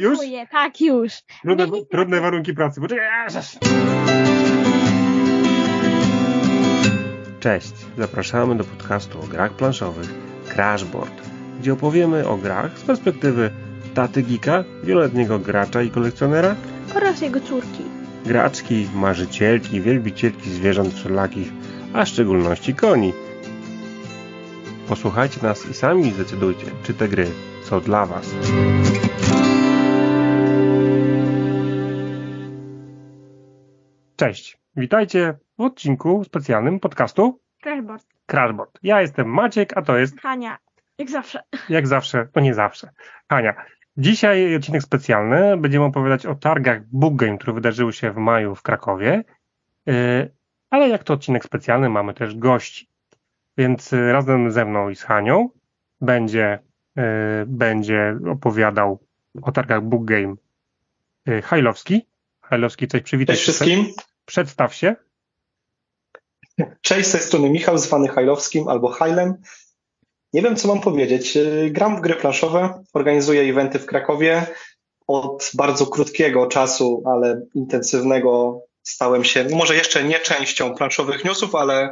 [0.00, 1.12] Dziękuję, tak już.
[1.42, 1.86] Trudne, nie.
[1.86, 2.80] trudne warunki pracy.
[2.80, 3.08] Poczekaj.
[7.40, 10.14] Cześć, zapraszamy do podcastu o grach planszowych
[10.54, 11.22] Crashboard,
[11.60, 13.50] gdzie opowiemy o grach z perspektywy
[13.94, 16.54] taty geeka, wieloletniego gracza i kolekcjonera,
[16.94, 17.82] Oraz jego córki.
[18.26, 21.48] graczki, marzycielki, wielbicielki zwierząt wszelakich,
[21.92, 23.12] a w szczególności koni.
[24.88, 27.26] Posłuchajcie nas i sami zdecydujcie, czy te gry
[27.64, 28.26] są dla Was.
[34.18, 38.06] Cześć, witajcie w odcinku specjalnym podcastu Crashboard.
[38.26, 38.78] Crashboard.
[38.82, 40.58] Ja jestem Maciek, a to jest Hania,
[40.98, 41.42] jak zawsze.
[41.68, 42.90] jak zawsze, to nie zawsze,
[43.30, 43.54] Hania.
[43.96, 45.56] Dzisiaj odcinek specjalny.
[45.56, 49.24] Będziemy opowiadać o targach Book Game, które wydarzyły się w maju w Krakowie.
[49.86, 50.34] Yy,
[50.70, 52.88] Ale jak to odcinek specjalny, mamy też gości.
[53.58, 55.50] Więc yy, razem ze mną i z Hanią
[56.00, 56.58] będzie,
[56.96, 57.02] yy,
[57.46, 59.06] będzie opowiadał
[59.42, 60.34] o targach Book Game
[61.42, 62.06] Hajlowski.
[62.40, 63.86] Hajlowski, coś przywitaj Cześć wszystkim.
[64.28, 64.96] Przedstaw się.
[66.80, 69.34] Cześć, z tej strony Michał, zwany Hajlowskim albo Hajlem.
[70.32, 71.36] Nie wiem, co mam powiedzieć.
[71.36, 74.46] Yy, Gram w gry planszowe, organizuję eventy w Krakowie.
[75.06, 81.54] Od bardzo krótkiego czasu, ale intensywnego stałem się, no może jeszcze nie częścią planszowych newsów,
[81.54, 81.90] ale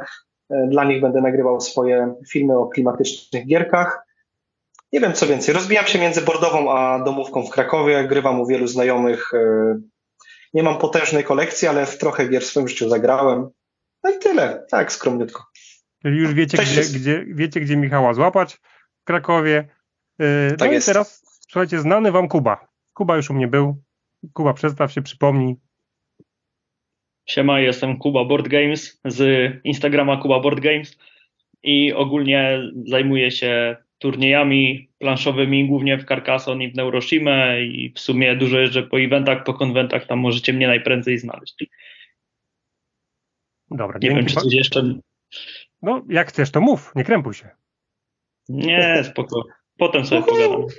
[0.49, 4.05] e, dla nich będę nagrywał swoje filmy o klimatycznych gierkach.
[4.93, 5.53] Nie wiem, co więcej.
[5.53, 8.07] Rozbijam się między bordową a domówką w Krakowie.
[8.07, 9.31] Grywam u wielu znajomych.
[10.53, 13.49] Nie mam potężnej kolekcji, ale w trochę gier w swoim życiu zagrałem.
[14.03, 14.65] No i tyle.
[14.69, 15.43] Tak, skromniutko.
[16.01, 18.53] Czyli już wiecie, gdzie, gdzie, wiecie, gdzie Michała złapać
[19.01, 19.67] w Krakowie.
[20.19, 20.87] Yy, no Tak i jest.
[20.87, 22.67] teraz, słuchajcie, znany wam Kuba.
[22.93, 23.83] Kuba już u mnie był.
[24.33, 25.55] Kuba, przedstaw się, przypomnij.
[27.25, 30.97] Siema, jestem Kuba Board Games z Instagrama Kuba Board Games
[31.63, 38.35] i ogólnie zajmuję się turniejami planszowymi, głównie w Carcassonne i w Neuroshima i w sumie
[38.35, 41.65] dużo jeżdżę po eventach, po konwentach, tam możecie mnie najprędzej znaleźć.
[43.71, 44.93] Dobra, Nie wiem, czy coś jeszcze...
[45.81, 47.49] No, jak chcesz, to mów, nie krępuj się.
[48.49, 49.43] Nie, spoko.
[49.77, 50.69] Potem sobie pogadam.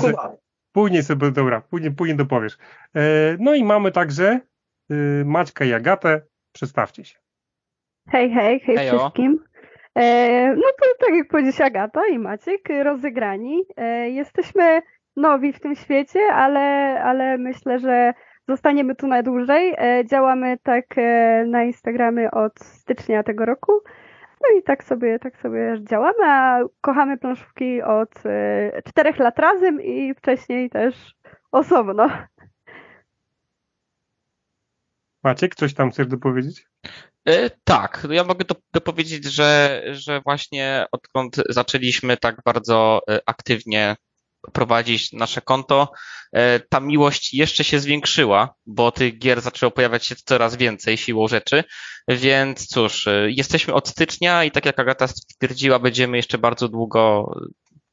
[0.00, 0.36] Se- Kuba.
[0.72, 2.58] Później sobie, dobra, później, później dopowiesz.
[2.96, 4.40] E, no i mamy także
[4.90, 4.94] e,
[5.24, 6.22] Maćka i Agatę.
[6.52, 7.18] Przedstawcie się.
[8.08, 8.98] Hej, hej, hej Hejo.
[8.98, 9.44] wszystkim.
[9.94, 13.62] E, no to tak jak powiedzieć Agata i Maciek, rozegrani.
[13.76, 14.82] E, jesteśmy
[15.16, 16.60] nowi w tym świecie, ale,
[17.04, 18.12] ale myślę, że
[18.48, 19.74] zostaniemy tu na dłużej.
[19.78, 20.84] E, działamy tak
[21.46, 23.72] na Instagramie od stycznia tego roku.
[24.42, 28.10] No i tak sobie, tak sobie działamy, a kochamy planszówki od
[28.84, 31.14] czterech lat razem i wcześniej też
[31.52, 32.08] osobno.
[35.24, 36.66] Maciek, coś tam chcesz dopowiedzieć?
[37.28, 43.96] E, Tak, ja mogę do- dopowiedzieć, że, że właśnie odkąd zaczęliśmy tak bardzo e, aktywnie
[44.52, 45.92] prowadzić nasze konto,
[46.32, 51.28] e, ta miłość jeszcze się zwiększyła, bo tych gier zaczęło pojawiać się coraz więcej siłą
[51.28, 51.64] rzeczy,
[52.08, 57.32] więc cóż, jesteśmy od stycznia i tak jak Agata stwierdziła, będziemy jeszcze bardzo długo,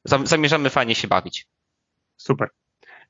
[0.04, 1.46] zam- zamierzamy fajnie się bawić.
[2.16, 2.48] Super.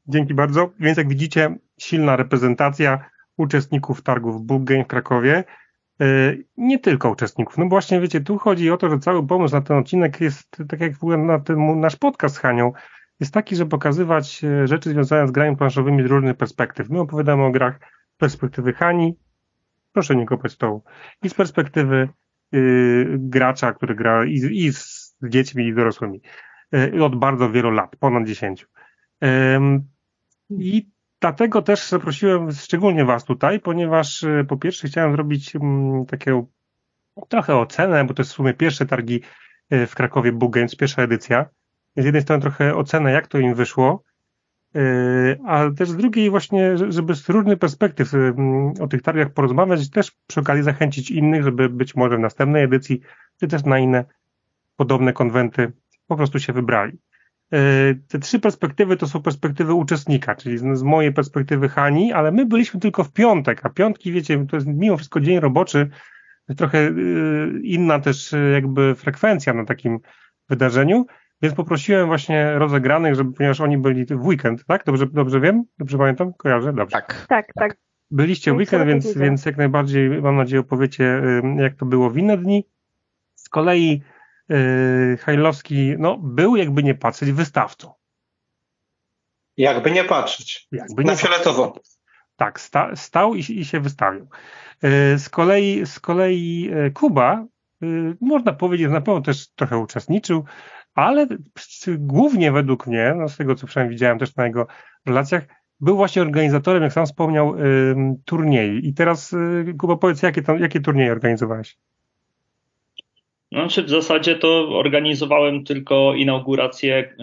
[0.06, 0.70] Dzięki bardzo.
[0.80, 5.44] Więc jak widzicie, silna reprezentacja uczestników targów Book Game w Krakowie.
[6.00, 7.58] E, Nie tylko uczestników.
[7.58, 10.80] No właśnie, wiecie, tu chodzi o to, że cały pomysł na ten odcinek jest, tak
[10.80, 12.72] jak na ten nasz podcast z Hanią,
[13.20, 16.90] jest taki, że pokazywać e, rzeczy związane z grami planszowymi z różnych perspektyw.
[16.90, 17.80] My opowiadamy o grach
[18.14, 19.16] z perspektywy Hani,
[19.92, 20.82] proszę nie kopać stołu,
[21.22, 22.08] i z perspektywy
[22.54, 26.20] y, gracza, który gra i, i z dziećmi, i dorosłymi.
[26.74, 28.66] Y, od bardzo wielu lat, ponad 10.
[29.24, 29.88] Ym,
[30.50, 30.88] I
[31.20, 36.46] dlatego też zaprosiłem szczególnie Was tutaj, ponieważ y, po pierwsze chciałem zrobić mm, taką
[37.28, 39.20] trochę ocenę, bo to jest w sumie pierwsze targi
[39.72, 41.46] y, w Krakowie Book Games, pierwsza edycja.
[41.96, 44.02] Z jednej strony trochę ocenę, jak to im wyszło,
[44.76, 48.12] y, ale też z drugiej właśnie, że- żeby z różnych perspektyw
[48.80, 53.00] o tych targach porozmawiać, też przy okazji zachęcić innych, żeby być może w następnej edycji,
[53.40, 54.04] czy też na inne
[54.76, 55.72] podobne konwenty
[56.06, 56.98] po prostu się wybrali.
[57.52, 62.32] E, Te trzy perspektywy to są perspektywy uczestnika, czyli z, z mojej perspektywy Hani, ale
[62.32, 65.90] my byliśmy tylko w piątek, a piątki, wiecie, to jest mimo wszystko dzień roboczy,
[66.56, 66.92] trochę e,
[67.62, 69.98] inna też e, jakby frekwencja na takim
[70.48, 71.06] wydarzeniu,
[71.42, 74.84] więc poprosiłem właśnie rozegranych, żeby, ponieważ oni byli w weekend, tak?
[74.84, 75.64] Dobrze, dobrze wiem?
[75.78, 76.32] Dobrze pamiętam?
[76.32, 76.72] Kojarzę?
[76.72, 76.96] Dobrze.
[76.96, 77.26] Tak.
[77.28, 77.76] Tak, tak.
[78.10, 81.22] Byliście w weekend, więc, więc jak najbardziej, mam nadzieję, opowiecie,
[81.56, 82.64] jak to było w inne dni.
[83.34, 84.02] Z kolei
[85.20, 87.92] Hajlowski, no, był jakby nie patrzeć wystawcą.
[89.56, 90.68] Jakby nie patrzeć.
[90.72, 91.80] Jakby Na nie fioletowo.
[92.36, 94.28] Tak, sta, stał i, i się wystawił.
[94.82, 97.46] Yy, Z kolei, z kolei yy, Kuba,
[97.80, 100.44] yy, można powiedzieć, na pewno też trochę uczestniczył,
[100.94, 101.26] ale
[101.98, 104.66] głównie według mnie, no z tego co przynajmniej widziałem też na jego
[105.06, 105.42] relacjach,
[105.80, 107.94] był właśnie organizatorem, jak sam wspomniał, y,
[108.24, 108.88] turniej.
[108.88, 109.34] I teraz,
[109.78, 111.78] Kuba, powiedz, jakie, tam, jakie turnieje organizowałeś?
[113.52, 117.14] Znaczy w zasadzie to organizowałem tylko inaugurację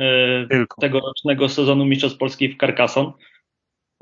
[0.43, 0.81] y, tylko.
[0.81, 3.11] tegorocznego sezonu Mistrzostw Polski w Carcassonne.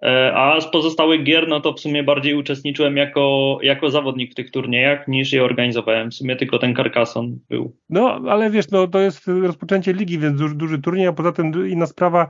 [0.04, 4.36] E, a z pozostałych gier, no to w sumie bardziej uczestniczyłem jako, jako zawodnik w
[4.36, 6.12] tych turniejach niż je organizowałem.
[6.12, 7.78] W sumie tylko ten Carcassonne był.
[7.90, 11.70] No, ale wiesz, no to jest rozpoczęcie ligi, więc duży, duży turniej, a poza tym
[11.70, 12.28] inna sprawa,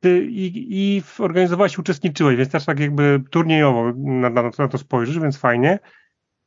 [0.00, 5.18] ty i, i organizowałeś, uczestniczyłeś, więc też tak jakby turniejowo na, na, na to spojrzysz,
[5.18, 5.78] więc fajnie.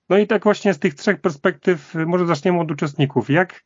[0.09, 3.30] No i tak właśnie z tych trzech perspektyw, może zaczniemy od uczestników.
[3.30, 3.63] Jak,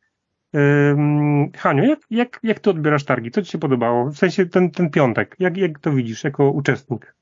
[1.56, 3.30] Haniu, jak, jak, jak ty odbierasz targi?
[3.30, 4.10] Co ci się podobało?
[4.10, 5.36] W sensie ten, ten piątek.
[5.38, 7.14] Jak, jak to widzisz jako uczestnik?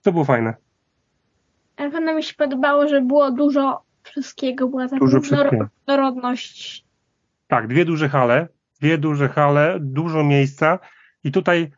[0.00, 0.54] Co było fajne?
[1.78, 4.68] Na pewno mi się podobało, że było dużo wszystkiego.
[4.68, 6.84] Była taka różnorodność.
[7.48, 8.48] Tak, dwie duże hale,
[8.80, 10.78] dwie duże hale, dużo miejsca
[11.24, 11.70] i tutaj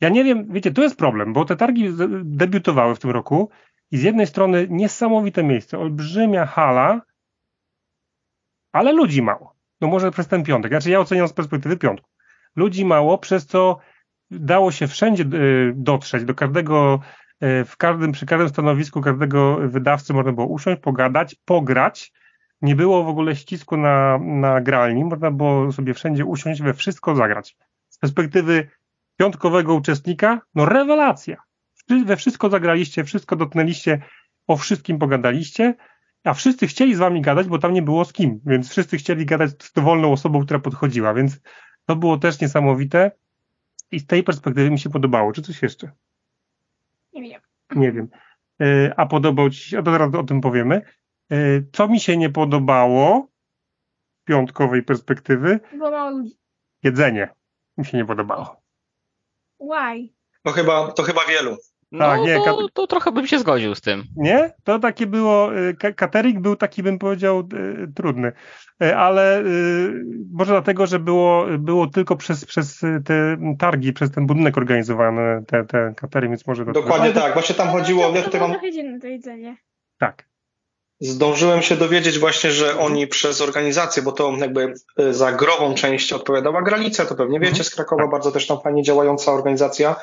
[0.00, 1.88] ja nie wiem, wiecie, to jest problem, bo te targi
[2.24, 3.50] debiutowały w tym roku
[3.94, 7.00] i z jednej strony niesamowite miejsce, olbrzymia hala,
[8.72, 9.54] ale ludzi mało.
[9.80, 10.72] No może przez ten piątek.
[10.72, 12.10] Znaczy ja oceniam z perspektywy piątku.
[12.56, 13.78] Ludzi mało, przez co
[14.30, 17.00] dało się wszędzie y, dotrzeć, do każdego,
[17.44, 22.12] y, w każdym, przy każdym stanowisku każdego wydawcy można było usiąść, pogadać, pograć.
[22.62, 27.14] Nie było w ogóle ścisku na, na gralni, można było sobie wszędzie usiąść, we wszystko
[27.14, 27.56] zagrać.
[27.88, 28.68] Z perspektywy
[29.16, 31.36] piątkowego uczestnika, no rewelacja.
[31.88, 34.02] We wszystko zagraliście, wszystko dotknęliście,
[34.46, 35.74] o wszystkim pogadaliście
[36.24, 39.26] a wszyscy chcieli z wami gadać, bo tam nie było z kim, więc wszyscy chcieli
[39.26, 41.40] gadać z dowolną osobą, która podchodziła, więc
[41.86, 43.10] to było też niesamowite
[43.90, 45.32] i z tej perspektywy mi się podobało.
[45.32, 45.92] Czy coś jeszcze?
[47.12, 47.40] Nie wiem.
[47.76, 48.08] Nie wiem.
[48.60, 50.82] E, a podobał ci się, a teraz o tym powiemy.
[51.30, 51.36] E,
[51.72, 53.28] co mi się nie podobało
[54.22, 55.60] z piątkowej perspektywy?
[55.72, 56.38] Było mało ludzi.
[56.82, 57.28] Jedzenie
[57.76, 58.62] mi się nie podobało.
[59.60, 60.08] Why?
[60.42, 61.56] To chyba, to chyba wielu.
[61.94, 64.04] No Tak, nie, to, kat- to trochę bym się zgodził z tym.
[64.16, 64.52] Nie?
[64.64, 67.48] To takie było, y, catering był taki, bym powiedział,
[67.84, 68.32] y, trudny.
[68.82, 74.26] Y, Ale y, może dlatego, że było, było tylko przez, przez te targi, przez ten
[74.26, 76.86] budynek organizowany, te, te catering, więc może dlatego.
[76.86, 77.32] Dokładnie tak.
[77.32, 79.56] Właśnie tam chodziło, ja tutaj mam, trochę dziwne to jedzenie.
[79.98, 80.28] Tak.
[81.00, 86.12] zdążyłem się dowiedzieć właśnie, że oni przez organizację, bo to jakby y, za grową część
[86.12, 89.96] odpowiadała Gralica, to pewnie wiecie, z Krakowa, bardzo też tam fajnie działająca organizacja.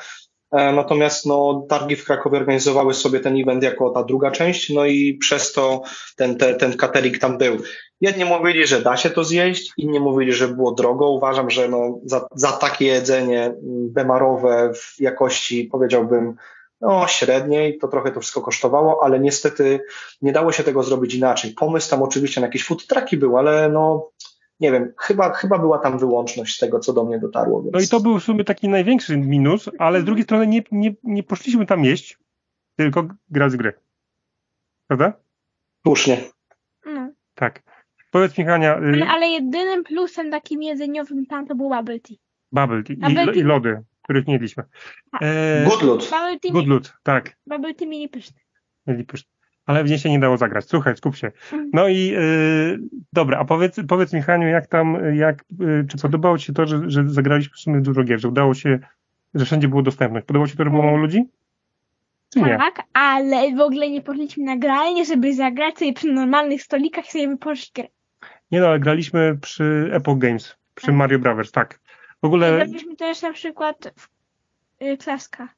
[0.52, 4.86] E, Natomiast no, targi w Krakowie organizowały sobie ten event jako ta druga część, no
[4.86, 5.82] i przez to
[6.16, 7.56] ten, ten, ten catering tam był.
[8.00, 11.10] Jedni mówili, że da się to zjeść, inni mówili, że było drogo.
[11.10, 16.34] Uważam, że no, za, za takie jedzenie mm, bemarowe w jakości powiedziałbym
[16.80, 19.80] no średniej, to trochę to wszystko kosztowało, ale niestety
[20.22, 21.50] nie dało się tego zrobić inaczej.
[21.50, 24.10] Pomysł tam oczywiście na jakieś food trucki był, ale no
[24.60, 27.62] nie wiem, chyba, chyba była tam wyłączność z tego, co do mnie dotarło.
[27.62, 27.72] Więc...
[27.74, 30.94] No i to był w sumie taki największy minus, ale z drugiej strony nie, nie,
[31.02, 32.18] nie poszliśmy tam jeść,
[32.76, 33.72] tylko grać w gry.
[34.86, 35.12] Prawda?
[35.86, 36.20] Słusznie.
[36.86, 37.10] No.
[37.34, 37.62] Tak.
[38.10, 42.16] Powiedz mi, Hania, y, Ale, ale jedynym plusem takim jedzeniowym tam to był bubble tea.
[42.52, 43.34] bubble tea Bubble i, tea.
[43.34, 44.64] i lody, których nie jedliśmy.
[45.22, 46.00] E, Good loot.
[46.10, 47.36] Bubble tea, good loot, tak.
[47.46, 48.40] bubble tea mieli pyszne.
[48.86, 49.31] Mieli pyszne.
[49.66, 50.64] Ale w nie się nie dało zagrać.
[50.68, 51.32] Słuchaj, skup się.
[51.72, 52.78] No i y,
[53.12, 56.66] dobra, a powiedz, powiedz mi, Haniu, jak tam, jak, y, czy podobało Ci się to,
[56.66, 58.78] że, że zagraliśmy w sumie dużo gier, że udało się,
[59.34, 60.26] że wszędzie było dostępność?
[60.26, 61.24] Podobało Ci się to, że było mało ludzi?
[62.36, 62.58] Nie?
[62.58, 67.10] Tak, ale w ogóle nie poszliśmy na gralnie, żeby zagrać sobie przy normalnych stolikach i
[67.10, 67.88] sobie wypożyczyć grę.
[68.50, 70.94] Nie no, ale graliśmy przy Epoch Games, przy Tak.
[70.96, 71.80] Mario Brothers, tak.
[72.22, 74.08] W ogóle Graliśmy też na przykład w
[74.84, 75.48] y, Klaska.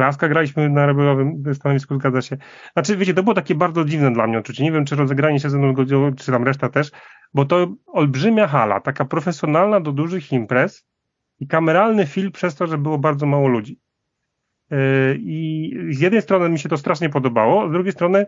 [0.00, 2.36] Laska graliśmy na rebelowym stanowisku, zgadza się.
[2.72, 4.64] Znaczy, wiecie, to było takie bardzo dziwne dla mnie uczucie.
[4.64, 6.90] Nie wiem, czy rozegranie się ze mną zgodziło, czy tam reszta też,
[7.34, 10.86] bo to olbrzymia hala, taka profesjonalna do dużych imprez
[11.40, 13.80] i kameralny film przez to, że było bardzo mało ludzi.
[14.70, 14.78] Yy,
[15.20, 18.26] I z jednej strony mi się to strasznie podobało, z drugiej strony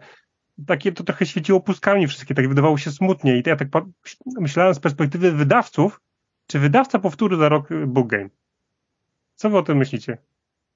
[0.67, 3.38] takie to trochę świeciło puskami wszystkie, tak wydawało się smutnie.
[3.38, 3.69] I to ja tak
[4.41, 6.00] myślałem z perspektywy wydawców,
[6.47, 8.29] czy wydawca powtórzy za rok Book Game.
[9.35, 10.19] Co wy o tym myślicie?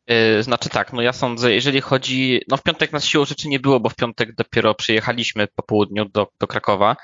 [0.08, 3.60] Yy, Znaczy tak, no ja sądzę, jeżeli chodzi, no w piątek nas siłą rzeczy nie
[3.60, 6.96] było, bo w piątek dopiero przyjechaliśmy po południu do, do Krakowa,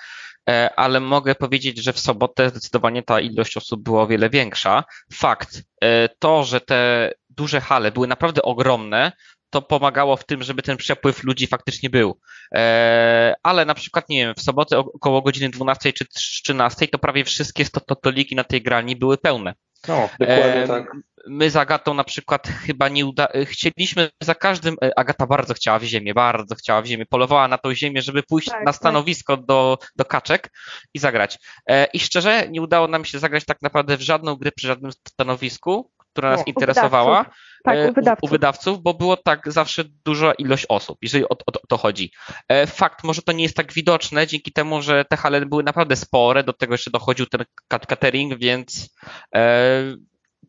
[0.51, 4.85] e, ale mogę powiedzieć, że w sobotę zdecydowanie ta ilość osób była o wiele większa.
[5.13, 9.13] Fakt, e, to, że te duże hale były naprawdę ogromne,
[9.51, 12.21] to pomagało w tym, żeby ten przepływ ludzi faktycznie był.
[12.55, 17.25] E, Ale na przykład, nie wiem, w sobotę około godziny 12 czy 13 to prawie
[17.25, 19.55] wszystkie stoliki na tej grani były pełne.
[19.89, 20.93] No, dokładnie tak.
[21.27, 23.29] My z Agatą na przykład chyba nie uda...
[23.45, 27.59] chcieliśmy za każdym, e, Agata bardzo chciała w ziemię, bardzo chciała w ziemię, polowała na
[27.59, 28.75] tą ziemię, żeby pójść Tak, na tak.
[28.75, 30.51] stanowisko do, do kaczek
[30.95, 31.39] i zagrać.
[31.67, 34.93] E, I szczerze, nie udało nam się zagrać tak naprawdę w żadną grę przy żadnym
[35.09, 37.25] stanowisku, która nas u interesowała.
[37.65, 38.23] Tak, e, u wydawców.
[38.23, 42.13] u wydawców, bo było tak zawsze duża ilość osób, jeżeli o, o, to chodzi.
[42.49, 45.97] E, Fakt, może to nie jest tak widoczne, dzięki temu, że te hale były naprawdę
[45.97, 48.95] spore, do tego jeszcze dochodził ten cat- catering, więc
[49.35, 49.83] e,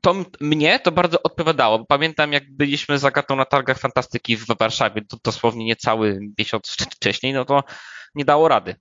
[0.01, 1.79] to mnie to bardzo odpowiadało.
[1.79, 6.63] bo Pamiętam, jak byliśmy z Agatą na targach fantastyki w Warszawie, to dosłownie niecały miesiąc
[6.67, 7.63] wcz- wcześniej, no to
[8.15, 8.75] nie dało rady.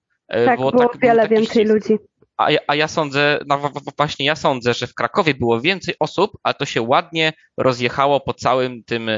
[0.45, 1.73] Tak, było, tak- był wiele więcej ścisk.
[1.73, 1.99] ludzi.
[2.37, 6.55] A a ja sądzę, no właśnie ja sądzę, że w Krakowie było więcej osób, a
[6.55, 9.09] to się ładnie rozjechało po całym tym,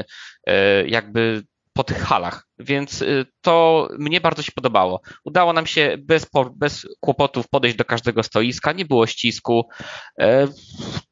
[0.47, 1.43] e, jakby
[1.73, 2.47] po tych halach.
[2.59, 3.05] Więc e,
[3.41, 5.01] to mnie bardzo się podobało.
[5.25, 9.69] Udało nam się bez, bez kłopotów podejść do każdego stoiska, nie było ścisku.
[10.19, 10.47] E,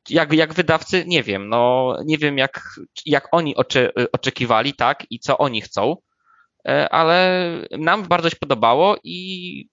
[0.10, 2.62] Jak, jak wydawcy, nie wiem, no nie wiem jak,
[3.06, 5.96] jak oni ocze, oczekiwali, tak, i co oni chcą,
[6.92, 7.44] ale
[7.80, 9.70] nam bardzo się podobało i po, i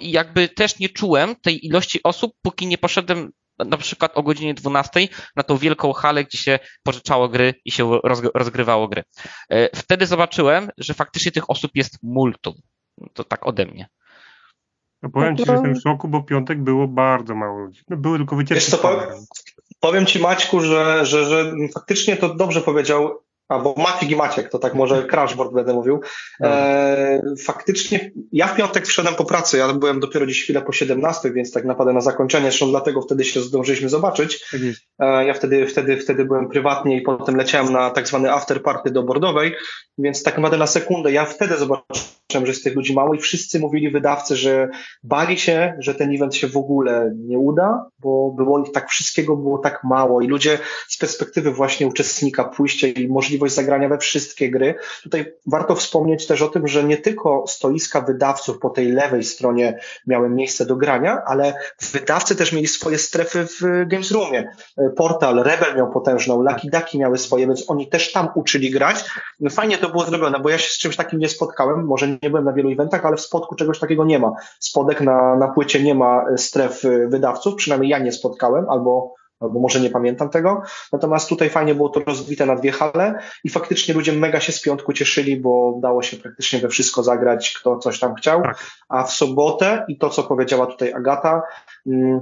[0.00, 5.08] jakby też nie czułem tej ilości osób, póki nie poszedłem na- przykład o godzinie 12
[5.36, 9.02] na tą wielką halę, gdzie się pożyczało gry i się rozg- rozgrywało gry.
[9.50, 12.54] E, Wtedy zobaczyłem, że faktycznie tych osób jest multum.
[13.12, 13.86] To tak ode mnie.
[15.02, 17.80] No powiem ci, że jestem w szoku, bo piątek było bardzo mało ludzi.
[17.88, 18.54] No, były tylko wycieczki.
[18.54, 19.08] Wiesz co, powiem,
[19.80, 24.58] powiem Ci Maćku, że, że, że faktycznie to dobrze powiedział, albo Maciek i Maciek, to
[24.58, 26.00] tak może crashboard będę mówił.
[26.42, 31.32] E, faktycznie ja w piątek wszedłem po pracy, ja byłem dopiero dziś chwilę po 17,
[31.32, 34.50] więc tak naprawdę na zakończenie, zresztą dlatego wtedy się zdążyliśmy zobaczyć.
[34.50, 34.60] Tak.
[34.98, 38.90] E, Ja wtedy, wtedy, wtedy byłem prywatnie i potem leciałem na tak zwany after party
[38.90, 39.54] do Bordowej,
[39.98, 42.08] więc tak naprawdę na sekundę ja wtedy zobaczyłem,
[42.46, 44.68] że tych ludzi mało i wszyscy mówili wydawcy, że
[45.02, 49.36] bali się, że ten event się w ogóle nie uda, bo było ich tak wszystkiego
[49.36, 50.58] było tak mało i ludzie
[50.88, 54.74] z perspektywy właśnie uczestnika pójście i możliwość zagrania we wszystkie gry.
[55.02, 59.78] Tutaj warto wspomnieć też o tym, że nie tylko stoiska wydawców po tej lewej stronie
[60.06, 61.54] miały miejsce do grania, ale
[61.92, 64.52] wydawcy też mieli swoje strefy w Games Roomie.
[64.96, 69.04] Portal, Rebel miał potężną, Lucky Ducky miały swoje, więc oni też tam uczyli grać.
[69.40, 72.30] No Fajnie to było zrobione, bo ja się z czymś takim nie spotkałem, może nie
[72.30, 74.32] byłem na wielu eventach, ale w spodku czegoś takiego nie ma.
[74.60, 79.60] Spodek na, na płycie nie ma stref y, wydawców, przynajmniej ja nie spotkałem, albo albo
[79.60, 80.62] może nie pamiętam tego.
[80.92, 84.62] Natomiast tutaj fajnie było to rozbite na dwie hale i faktycznie ludzie mega się z
[84.62, 88.42] piątku cieszyli, bo dało się praktycznie we wszystko zagrać, kto coś tam chciał.
[88.42, 88.58] Tak.
[88.88, 91.42] A w sobotę, i to co powiedziała tutaj Agata,
[91.86, 92.20] mm,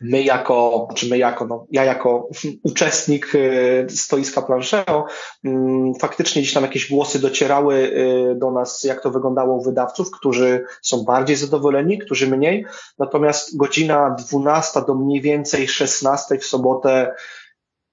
[0.00, 2.28] my jako, czy my jako, no, ja jako
[2.62, 5.06] uczestnik y, stoiska planszeo,
[5.44, 10.10] mm, faktycznie gdzieś tam jakieś głosy docierały y, do nas, jak to wyglądało u wydawców,
[10.10, 12.66] którzy są bardziej zadowoleni, którzy mniej.
[12.98, 17.14] Natomiast godzina 12 do mniej więcej 16 w sobotę,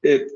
[0.05, 0.27] y,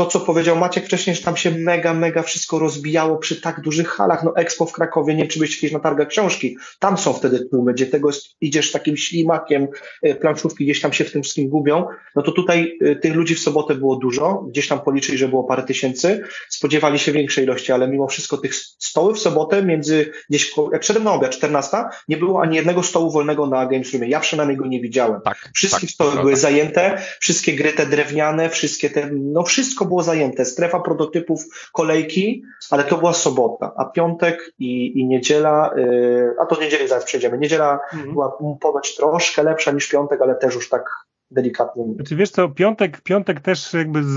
[0.00, 3.88] to, co powiedział Maciek wcześniej, że tam się mega, mega wszystko rozbijało przy tak dużych
[3.88, 4.24] halach.
[4.24, 7.72] No Expo w Krakowie, nie wiem, czy kiedyś na targach książki, tam są wtedy tłumy,
[7.74, 9.68] gdzie tego idziesz takim ślimakiem,
[10.06, 11.86] y, planszówki gdzieś tam się w tym wszystkim gubią.
[12.16, 15.44] No to tutaj y, tych ludzi w sobotę było dużo, gdzieś tam policzyli, że było
[15.44, 20.52] parę tysięcy, spodziewali się większej ilości, ale mimo wszystko tych stoły w sobotę między, gdzieś,
[20.72, 21.76] jak szedłem na obiad, 14,
[22.08, 24.08] nie było ani jednego stołu wolnego na Games Roomie.
[24.08, 25.20] Ja przynajmniej go nie widziałem.
[25.20, 25.50] Tak.
[25.54, 26.22] Wszystkie tak, stoły prawda.
[26.22, 30.44] były zajęte, wszystkie gry te drewniane, wszystkie te, no wszystko było zajęte.
[30.44, 36.60] Strefa prototypów, kolejki, ale to była sobota, a piątek i, i niedziela, yy, a to
[36.60, 37.38] niedzieli zaraz przejdziemy.
[37.38, 38.12] Niedziela Mhm.
[38.12, 40.84] była ponoć troszkę lepsza niż piątek, ale też już tak
[41.30, 41.84] delikatnie.
[41.94, 44.16] Znaczy wiesz co, piątek, piątek też jakby z,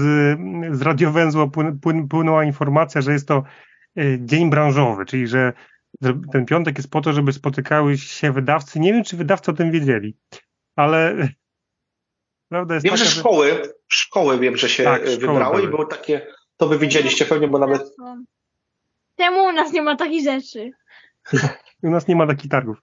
[0.72, 3.44] z radiowęzła płyn, płyn, płynęła informacja, że jest to
[3.98, 5.54] e, dzień branżowy, czyli że
[6.32, 8.80] ten piątek jest po to, żeby spotykały się wydawcy.
[8.80, 10.18] Nie wiem, czy wydawcy o tym wiedzieli,
[10.76, 11.28] ale
[12.54, 15.68] prawda jest Wiem, taka, że szkoły, szkoły wiem, że się Tak, wybrały były.
[15.68, 17.82] i było takie, to wy widzieliście pewnie, bo nawet
[19.18, 20.72] Czemu u nas nie ma takich rzeczy?
[21.84, 22.78] u nas nie ma takich targów.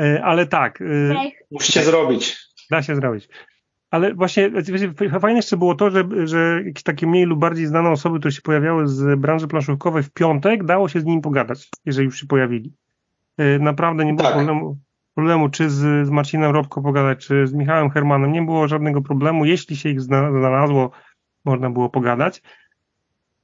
[0.00, 2.36] E, Ale tak, e, Ech, musicie zrobić.
[2.70, 3.28] Da się zrobić.
[3.90, 7.90] Ale właśnie wiecie, fajne jeszcze było to, że, że jakieś takie mniej lub bardziej znane
[7.90, 12.04] osoby, które się pojawiały z branży planszówkowej w piątek, dało się z nimi pogadać, jeżeli
[12.04, 12.72] już się pojawili.
[13.38, 14.36] E, Naprawdę nie było Tak.
[14.36, 14.78] problemu,
[15.16, 18.32] problemu, czy z, z Marcinem Robko pogadać, czy z Michałem Hermanem.
[18.32, 19.44] Nie było żadnego problemu.
[19.44, 20.90] Jeśli się ich zna- znalazło,
[21.44, 22.42] można było pogadać.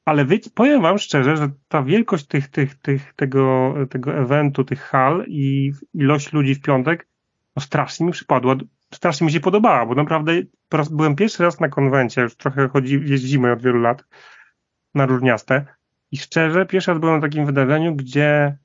[0.04, 4.80] Ale wy, powiem wam szczerze, że ta wielkość tych, tych, tych, tego, tego eventu, tych
[4.80, 7.08] hal i ilość ludzi w piątek,
[7.56, 8.56] no strasznie mi przypadła,
[8.94, 10.32] strasznie mi się podobała, bo naprawdę
[10.72, 14.04] raz, byłem pierwszy raz na konwencie, już trochę chodzi, jeździmy od wielu lat
[14.94, 15.66] na różniaste
[16.10, 18.58] i szczerze, pierwszy raz byłem na takim wydarzeniu, gdzie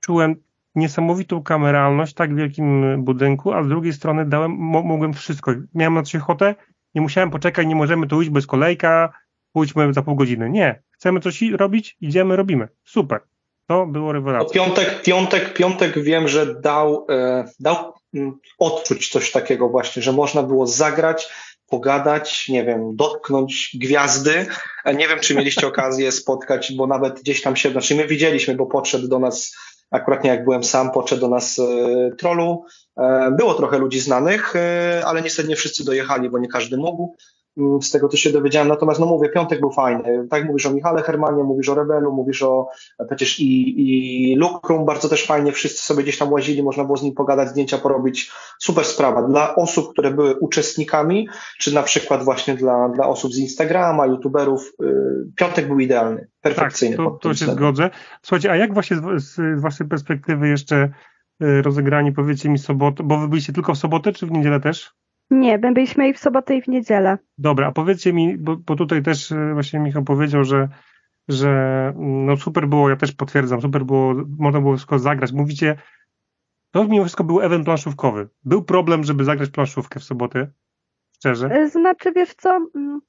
[0.00, 0.36] czułem
[0.76, 5.52] niesamowitą kameralność w tak wielkim budynku, a z drugiej strony dałem, mo, mogłem wszystko.
[5.74, 6.54] Miałem na coś ochotę
[6.96, 9.12] nie musiałem poczekać, nie możemy tu iść bez kolejka,
[9.52, 10.50] pójdźmy za pół godziny.
[10.50, 12.68] Nie, chcemy coś robić, idziemy, robimy.
[12.84, 13.20] Super.
[13.68, 14.54] To było rewelacja.
[14.54, 20.42] Piątek, piątek, piątek wiem, że dał, e, dał mm, odczuć coś takiego właśnie, że można
[20.42, 21.28] było zagrać,
[21.66, 24.46] pogadać, nie wiem, dotknąć gwiazdy.
[24.84, 28.54] E, nie wiem, czy mieliście okazję spotkać, bo nawet gdzieś tam się, znaczy my widzieliśmy,
[28.54, 29.56] bo podszedł do nas,
[29.90, 31.64] akurat nie jak byłem sam, podszedł do nas e,
[32.16, 32.64] trollu.
[32.98, 37.16] E, było trochę ludzi znanych, e, ale niestety nie wszyscy dojechali, bo nie każdy mógł.
[37.58, 38.68] Mm, z tego to się dowiedziałem.
[38.68, 40.26] Natomiast no mówię, piątek był fajny.
[40.30, 42.68] Tak mówisz o Michale Hermanie, mówisz o Rebelu, mówisz o
[43.06, 47.02] przecież i, i Lukrum bardzo też fajnie, wszyscy sobie gdzieś tam łazili, można było z
[47.02, 48.32] nim pogadać, zdjęcia porobić.
[48.58, 49.22] Super sprawa.
[49.22, 54.72] Dla osób, które były uczestnikami, czy na przykład właśnie dla, dla osób z Instagrama, youtuberów,
[54.80, 56.96] yy, piątek był idealny, perfekcyjny.
[56.96, 57.90] Tak, to, to się zgodzę.
[58.22, 60.90] Słuchajcie, a jak właśnie z, z waszej perspektywy jeszcze
[61.42, 64.94] y, rozegrani, powiedzcie mi sobotę, bo wy byliście tylko w sobotę, czy w niedzielę też?
[65.30, 67.18] Nie, byliśmy i w sobotę, i w niedzielę.
[67.38, 70.68] Dobra, a powiedzcie mi, bo, bo tutaj też e, właśnie Michał powiedział, że,
[71.28, 71.50] że
[71.96, 75.32] mm, no super było, ja też potwierdzam, super było, można było wszystko zagrać.
[75.32, 75.76] Mówicie,
[76.70, 78.28] to mimo wszystko był event planszówkowy.
[78.44, 80.50] Był problem, żeby zagrać planszówkę w sobotę?
[81.14, 81.46] Szczerze?
[81.50, 83.00] E, znaczy, wiesz co, mm,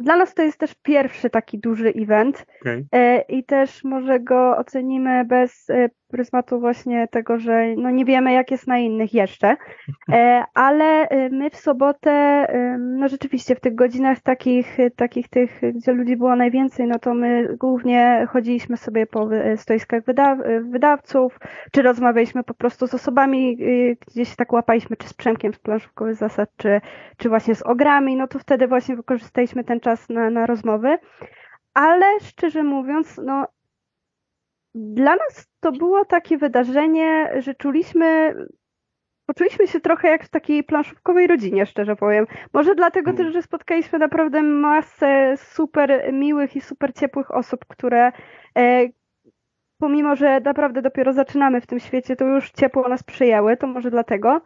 [0.00, 2.86] dla nas to jest też pierwszy taki duży event okay.
[2.92, 5.68] E, i też może go ocenimy bez
[6.08, 9.56] pryzmatu właśnie tego, że no nie wiemy jak jest na innych jeszcze,
[10.12, 15.60] e, ale e, my w sobotę, e, no rzeczywiście w tych godzinach takich, takich tych,
[15.74, 21.38] gdzie ludzi było najwięcej, no to my głównie chodziliśmy sobie po stoiskach wydaw wydawców,
[21.72, 23.58] czy rozmawialiśmy po prostu z osobami,
[24.08, 26.80] gdzieś tak łapaliśmy, czy z Przemkiem z planszówkowych zasad, czy,
[27.16, 30.98] czy właśnie z ogrami, no to wtedy właśnie wykorzystaliśmy ten czas na, na rozmowy.
[31.74, 33.46] Ale szczerze mówiąc, no
[34.74, 38.34] dla nas to było takie wydarzenie, że czuliśmy,
[39.26, 42.26] poczuliśmy się trochę jak w takiej planszówkowej rodzinie, szczerze powiem.
[42.52, 48.12] Może dlatego też, że spotkaliśmy naprawdę masę super miłych i super ciepłych osób, które
[48.58, 48.88] e,
[49.78, 53.90] pomimo, że naprawdę dopiero zaczynamy w tym świecie, to już ciepło nas przyjęły, to może
[53.90, 54.40] dlatego,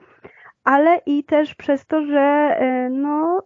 [0.64, 3.42] ale i też przez to, że e, no,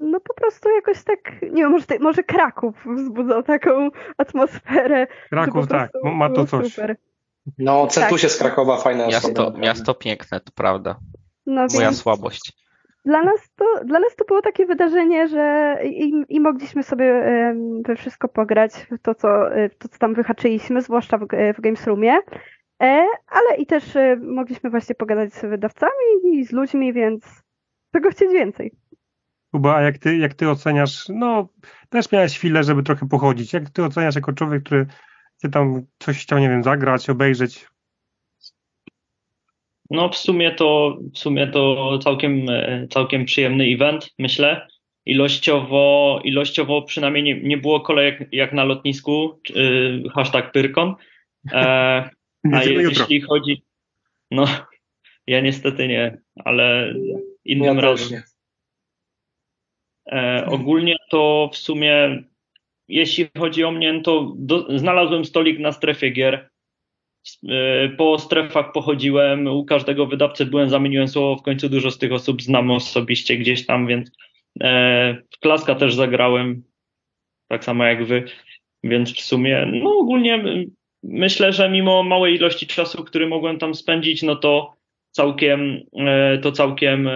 [0.00, 3.88] no po prostu jakoś tak, nie wiem, może, może Kraków wzbudzał taką
[4.18, 5.06] atmosferę.
[5.30, 6.74] Kraków, tak, ma to coś.
[6.74, 6.96] Super.
[7.58, 8.36] No, Centusie tak.
[8.36, 9.60] z Krakowa fajne miasto, osoby.
[9.60, 10.96] Miasto piękne, to prawda.
[11.46, 12.02] No Moja więc...
[12.02, 12.66] słabość.
[13.04, 17.24] Dla nas, to, dla nas to było takie wydarzenie, że i, i mogliśmy sobie
[17.84, 19.28] we wszystko pograć, w to co,
[19.78, 22.18] to, co tam wyhaczyliśmy, zwłaszcza w, w Games Roomie,
[22.82, 25.92] e, ale i też e, mogliśmy właśnie pogadać z wydawcami
[26.24, 27.42] i z ludźmi, więc
[27.92, 28.72] czego chcieć więcej.
[29.50, 31.48] Kuba, a jak ty, jak ty oceniasz, no
[31.88, 33.52] też miałeś chwilę, żeby trochę pochodzić.
[33.52, 34.86] Jak ty oceniasz jako człowiek, który
[35.38, 37.66] chce tam coś chciał, nie wiem, zagrać, obejrzeć?
[39.90, 42.46] No w sumie to, w sumie to całkiem,
[42.90, 44.68] całkiem przyjemny event, myślę.
[45.06, 50.94] Ilościowo, ilościowo przynajmniej nie, nie było kolejek jak na lotnisku, yy, hashtag Pyrkon.
[51.52, 51.56] E,
[52.52, 53.62] a jeśli chodzi,
[54.30, 54.46] no
[55.26, 56.94] ja niestety nie, ale
[57.44, 58.22] innym ja razem.
[60.12, 62.22] E, ogólnie to w sumie,
[62.88, 66.50] jeśli chodzi o mnie, to do, znalazłem stolik na strefie gier.
[67.48, 72.12] E, po strefach pochodziłem, u każdego wydawcy byłem, zamieniłem słowo, w końcu dużo z tych
[72.12, 74.10] osób znam osobiście gdzieś tam, więc
[74.60, 76.62] e, w Klaska też zagrałem,
[77.48, 78.24] tak samo jak wy,
[78.84, 80.44] więc w sumie, no ogólnie
[81.02, 84.74] myślę, że mimo małej ilości czasu, który mogłem tam spędzić, no to
[85.10, 85.80] całkiem,
[86.42, 87.08] to całkiem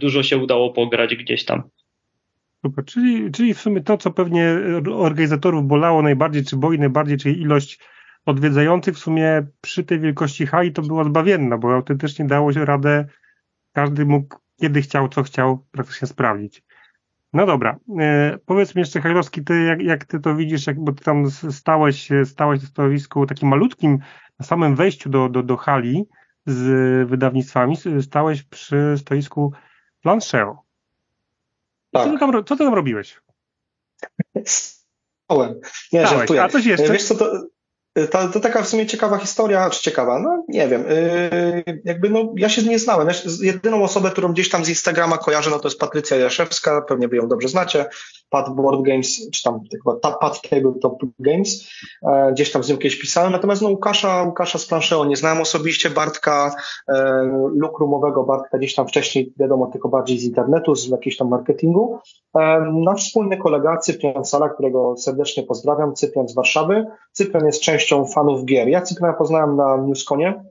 [0.00, 1.62] dużo się udało pograć gdzieś tam.
[2.66, 2.84] Super.
[2.84, 4.56] Czyli, czyli w sumie to, co pewnie
[4.94, 7.80] organizatorów bolało najbardziej, czy boi najbardziej, czyli ilość
[8.26, 13.06] odwiedzających, w sumie przy tej wielkości hali to była zbawienna, bo autentycznie dało się radę,
[13.72, 16.62] każdy mógł, kiedy chciał, co chciał praktycznie sprawdzić.
[17.32, 20.92] No dobra, e, powiedz mi jeszcze Hajlowski, ty jak, jak ty to widzisz, jak, bo
[20.92, 23.98] ty tam stałeś, stałeś na stoisku takim malutkim,
[24.38, 26.04] na samym wejściu do, do, do hali
[26.46, 29.52] z wydawnictwami, stałeś przy stoisku
[30.02, 30.61] Plancheo.
[31.92, 32.04] Tak.
[32.04, 33.20] Co, ty tam, co ty tam robiłeś?
[34.46, 35.60] Stałem.
[35.92, 36.10] Nie, Stałeś.
[36.10, 36.42] żartuję.
[36.42, 36.92] A coś jeszcze?
[36.92, 37.32] Wiesz co, to,
[38.10, 42.32] to, to, taka w sumie ciekawa historia, czy ciekawa, no nie wiem, yy, jakby no
[42.36, 45.68] ja się nie znałem, ja, jedyną osobę, którą gdzieś tam z Instagrama kojarzę, no to
[45.68, 47.86] jest Patrycja Jaszewska, pewnie wy ją dobrze znacie,
[48.32, 51.68] Pat Board Games, czy tam chyba Pat Tabletop Games,
[52.02, 55.40] e, gdzieś tam z nim kiedyś pisałem, natomiast no Łukasza, Łukasza z Plancheo nie znałem
[55.40, 56.54] osobiście, Bartka,
[56.88, 57.22] e,
[57.54, 61.98] Lukrumowego Bartka gdzieś tam wcześniej, wiadomo, tylko bardziej z internetu, z jakiegoś tam marketingu,
[62.38, 68.06] e, nasz wspólny kolega Cyprian Sala, którego serdecznie pozdrawiam, Cyprian z Warszawy, Cyprian jest częścią
[68.06, 70.44] fanów gier, ja Cypriana poznałem na Newsconie,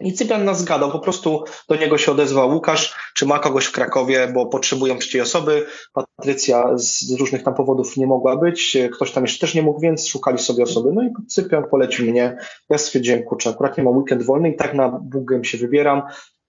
[0.00, 3.72] I Cyprian nas zgadał, po prostu do niego się odezwał Łukasz, czy ma kogoś w
[3.72, 5.66] Krakowie, bo potrzebują trzeciej osoby.
[5.92, 10.06] Patrycja z różnych tam powodów nie mogła być, ktoś tam jeszcze też nie mógł, więc
[10.06, 10.90] szukali sobie osoby.
[10.92, 12.36] No i Cyprian polecił mnie.
[12.70, 16.02] Ja stwierdziłem, kurczę, akurat nie mam weekend wolny i tak na Bugiem się wybieram.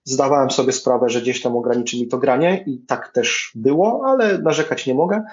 [0.04, 4.38] Zdawałem sobie sprawę, że gdzieś tam ograniczy mi to granie i tak też było, ale
[4.38, 5.24] narzekać nie mogę.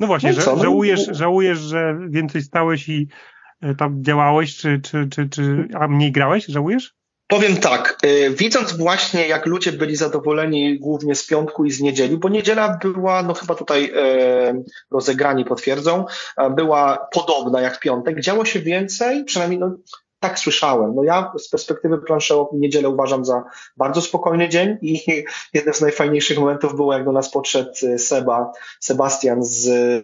[0.00, 3.08] No właśnie, no że, no żałujesz, żałujesz, że więcej stałeś i
[3.60, 6.46] e, tam działałeś, czy, czy, czy, czy, a mniej grałeś?
[6.46, 6.95] Żałujesz?
[7.28, 12.16] Powiem tak, y, widząc właśnie jak ludzie byli zadowoleni głównie z piątku i z niedzieli,
[12.16, 16.04] bo niedziela była, no chyba tutaj e, rozegrani potwierdzą,
[16.50, 19.76] była podobna jak piątek, działo się więcej, przynajmniej no,
[20.20, 20.94] tak słyszałem.
[20.94, 23.44] No ja z perspektywy planszeo niedzielę uważam za
[23.76, 25.00] bardzo spokojny dzień i
[25.54, 30.02] jeden z najfajniejszych momentów było, jak do nas podszedł y, Seba, Sebastian z y,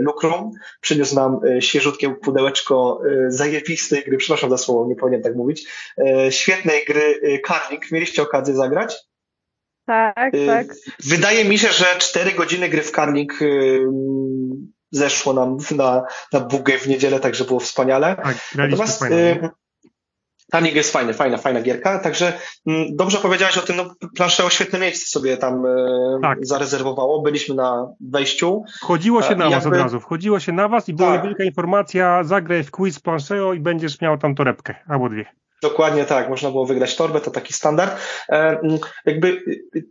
[0.00, 5.68] Lukrum, przyniósł nam y, świeżutkie pudełeczko zajebistej gry, przepraszam za słowo, nie powinien tak mówić,
[6.30, 7.90] świetnej gry Carling.
[7.90, 8.96] Mieliście okazję zagrać?
[9.86, 10.66] Tak, tak.
[11.04, 13.32] Wydaje mi się, że cztery godziny gry w Carling
[14.90, 18.16] zeszło nam na, na bugę w niedzielę, także było wspaniale.
[18.16, 19.50] Tak, Natomiast y,
[20.50, 22.26] Tanig jest fajny, fajna, fajna gierka, także
[22.66, 26.46] m, mm, dobrze powiedziałeś o tym, no plansze świetne miejsce sobie tam y, tak.
[26.46, 28.64] zarezerwowało, byliśmy na wejściu.
[28.82, 29.56] Wchodziło się na jakby...
[29.56, 31.24] was od razu, wchodziło się na was i była tak.
[31.24, 35.26] wielka informacja, zagraj w quiz planszeo i będziesz miał tam torebkę, albo dwie.
[35.62, 37.96] Dokładnie tak, można było wygrać torbę, to taki standard.
[38.28, 39.28] E, mm, jakby
[39.76, 39.84] y,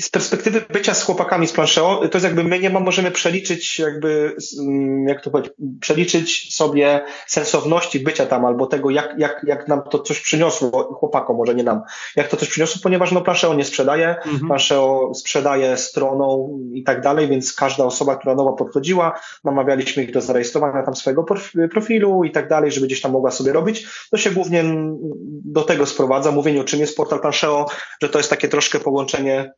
[0.00, 4.36] z perspektywy bycia z chłopakami z planszeo, to jest jakby my nie możemy przeliczyć jakby,
[4.60, 9.82] mm, jak to powiedzieć, przeliczyć sobie sensowności bycia tam albo tego, jak, jak, jak nam
[9.90, 11.82] to coś przyniosło, chłopakom, może nie nam,
[12.16, 14.46] jak to coś przyniosło, ponieważ no planszeo nie sprzedaje, mhm.
[14.46, 20.20] planszeo sprzedaje stroną i tak dalej, więc każda osoba, która nowo podchodziła, namawialiśmy ich do
[20.20, 21.24] zarejestrowania tam swojego
[21.70, 23.86] profilu i tak dalej, żeby gdzieś tam mogła sobie robić.
[24.10, 24.64] To się głównie
[25.44, 27.66] do tego sprowadza, mówienie o czym jest portal planszeo,
[28.02, 29.52] że to jest takie troszkę połączenie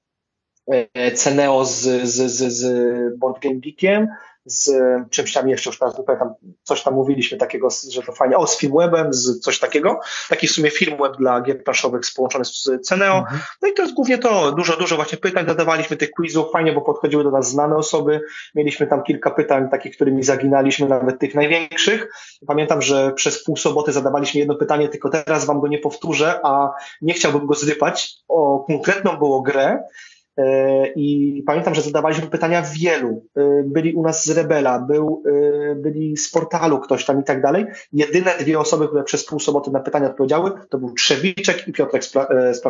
[1.15, 4.09] Ceneo z, z, z, z Board Game Geekiem,
[4.47, 4.71] z
[5.11, 8.47] czymś tam jeszcze, już teraz nie pamiętam, coś tam mówiliśmy takiego, że to fajnie, o,
[8.47, 13.19] z Filmwebem, z coś takiego, taki w sumie Filmweb dla gier planszowych połączony z Ceneo,
[13.19, 13.41] mhm.
[13.63, 16.81] no i to jest głównie to, dużo, dużo właśnie pytań, zadawaliśmy tych quizów, fajnie, bo
[16.81, 18.21] podchodziły do nas znane osoby,
[18.55, 22.09] mieliśmy tam kilka pytań takich, którymi zaginaliśmy, nawet tych największych,
[22.47, 26.71] pamiętam, że przez pół soboty zadawaliśmy jedno pytanie, tylko teraz wam go nie powtórzę, a
[27.03, 30.14] nie chciałbym go zrypać, o konkretną było grę, E,
[30.97, 33.27] I pamiętam, że zadawaliśmy pytania wielu.
[33.37, 37.43] E, byli u nas z Rebela, był, e, byli z portalu ktoś tam i tak
[37.43, 37.67] dalej.
[37.93, 42.05] Jedyne dwie osoby, które przez pół soboty na pytania odpowiedziały, to był Trzewiczek i Piotrek
[42.05, 42.61] z, pra- z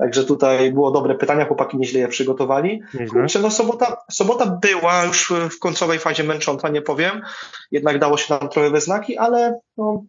[0.00, 2.82] Także tutaj było dobre pytania, chłopaki nieźle je przygotowali.
[3.10, 7.22] Kurczę, no sobota, sobota była już w końcowej fazie męcząca, nie powiem.
[7.70, 10.04] Jednak dało się nam trochę we znaki, ale no,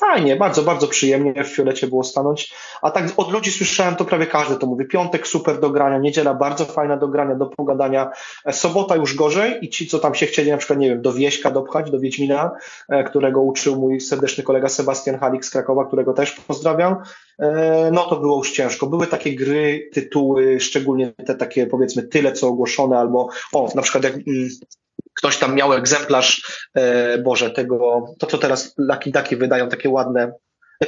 [0.00, 2.54] fajnie, bardzo, bardzo przyjemnie w fiolecie było stanąć.
[2.82, 4.84] A tak od ludzi słyszałem, to prawie każdy to mówi.
[4.84, 8.10] Piątek super do grania, niedziela bardzo fajna do grania, do pogadania.
[8.44, 11.12] E, sobota już gorzej i ci, co tam się chcieli na przykład, nie wiem, do
[11.12, 12.50] Wieśka dopchać, do Wiedźmina,
[12.88, 16.96] e, którego uczył mój serdeczny kolega Sebastian Halik z Krakowa, którego też pozdrawiam,
[17.92, 18.86] no to było już ciężko.
[18.86, 24.04] Były takie gry, tytuły, szczególnie te takie powiedzmy tyle co ogłoszone, albo o, na przykład
[24.04, 24.48] jak mm,
[25.14, 30.32] ktoś tam miał egzemplarz, e, Boże, tego, to co teraz Lucky Ducky wydają, takie ładne,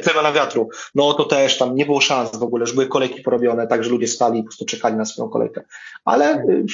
[0.04, 3.22] Plema na wiatru, no to też tam nie było szans w ogóle, że były kolejki
[3.22, 5.64] porobione, tak, że ludzie stali i po prostu czekali na swoją kolejkę.
[6.04, 6.64] Ale y,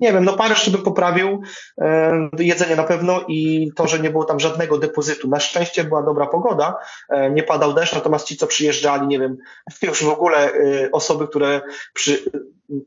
[0.00, 1.42] nie wiem, no parę bym poprawił,
[1.80, 5.28] e, jedzenie na pewno i to, że nie było tam żadnego depozytu.
[5.28, 6.78] Na szczęście była dobra pogoda,
[7.08, 9.36] e, nie padał deszcz, natomiast ci, co przyjeżdżali, nie wiem,
[9.82, 11.60] już w ogóle e, osoby, które
[11.94, 12.30] przy,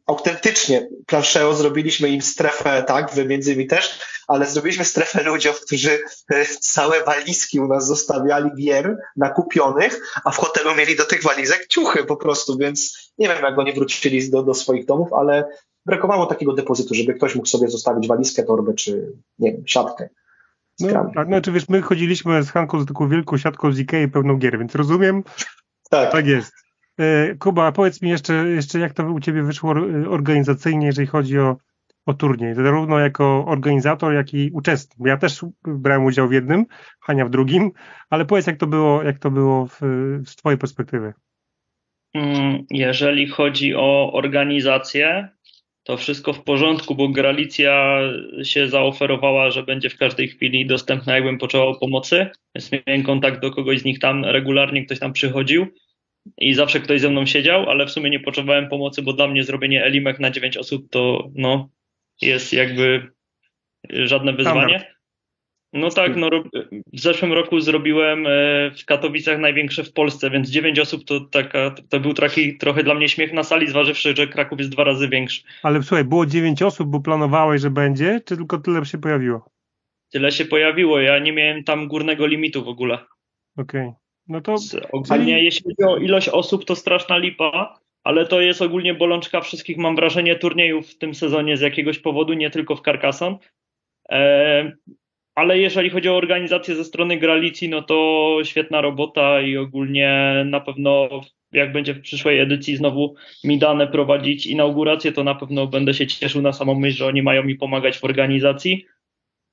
[0.06, 6.00] autentycznie planszeo zrobiliśmy im strefę, tak, wy między innymi też, ale zrobiliśmy strefę ludziom, którzy
[6.60, 12.04] całe walizki u nas zostawiali gier nakupionych, a w hotelu mieli do tych walizek ciuchy
[12.04, 15.48] po prostu, więc nie wiem, jak oni wrócili do, do swoich domów, ale
[15.90, 20.10] brakowało takiego depozytu, żeby ktoś mógł sobie zostawić walizkę, torbę czy, nie wiem, siatkę.
[20.80, 24.38] No, tak, znaczy wiesz, my chodziliśmy z Hanką z taką wielką siatką z Ikei pełną
[24.38, 25.24] gier, więc rozumiem,
[25.90, 26.54] tak, tak jest.
[27.00, 29.76] E, Kuba, powiedz mi jeszcze, jeszcze jak to u Ciebie wyszło
[30.10, 31.58] organizacyjnie, jeżeli chodzi o,
[32.06, 35.08] o turniej, zarówno jako organizator, jak i uczestnik.
[35.08, 36.66] Ja też brałem udział w jednym,
[37.02, 37.72] Hania w drugim,
[38.10, 39.80] ale powiedz jak to było, jak to było w,
[40.26, 41.14] z Twojej perspektywy.
[42.14, 45.30] Mm, jeżeli chodzi o organizację,
[45.90, 48.00] to wszystko w porządku, bo Gralicja
[48.44, 52.28] się zaoferowała, że będzie w każdej chwili dostępna, jakbym potrzebował pomocy.
[52.56, 55.68] Więc miałem kontakt do kogoś z nich tam regularnie, ktoś tam przychodził
[56.38, 59.44] i zawsze ktoś ze mną siedział, ale w sumie nie potrzebowałem pomocy, bo dla mnie
[59.44, 61.70] zrobienie elimek na 9 osób to no,
[62.22, 63.08] jest jakby
[63.90, 64.96] żadne wyzwanie.
[65.74, 66.30] No tak, no,
[66.94, 68.30] w zeszłym roku zrobiłem e,
[68.72, 72.94] w Katowicach największe w Polsce, więc dziewięć osób to taka, to był taki trochę dla
[72.94, 75.42] mnie śmiech na sali, zważywszy, że Kraków jest dwa razy większy.
[75.64, 79.50] Ale słuchaj, było dziewięć osób, bo planowałeś, że będzie, czy tylko tyle się pojawiło?
[80.12, 82.94] Tyle się pojawiło, ja nie miałem tam górnego limitu w ogóle.
[83.58, 83.82] Okej.
[83.82, 83.94] Okay.
[84.28, 84.56] No to.
[84.92, 89.78] Ogólnie, jeśli chodzi o ilość osób, to straszna lipa, ale to jest ogólnie bolączka wszystkich,
[89.78, 93.38] mam wrażenie, turniejów w tym sezonie z jakiegoś powodu, nie tylko w Carcassonne.
[95.40, 100.60] Ale jeżeli chodzi o organizację ze strony Gralicji, no to świetna robota i ogólnie na
[100.60, 101.10] pewno
[101.52, 106.08] jak będzie w przyszłej edycji znowu mi dane prowadzić inaugurację, to na pewno będę się
[106.08, 108.86] cieszył na samą myśl, że oni mają mi pomagać w organizacji.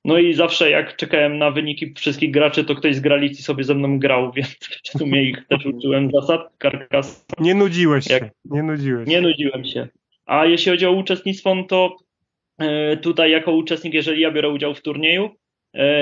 [0.05, 3.75] No i zawsze jak czekałem na wyniki wszystkich graczy, to ktoś z Gralicji sobie ze
[3.75, 4.49] mną grał, więc
[4.83, 7.25] w sumie ich też uczyłem zasad karkas.
[7.39, 9.07] Nie nudziłeś się, nie nudziłeś.
[9.07, 9.87] Nie nudziłem się.
[10.25, 11.95] A jeśli chodzi o uczestnictwo, no to
[12.57, 15.29] e, tutaj jako uczestnik, jeżeli ja biorę udział w turnieju,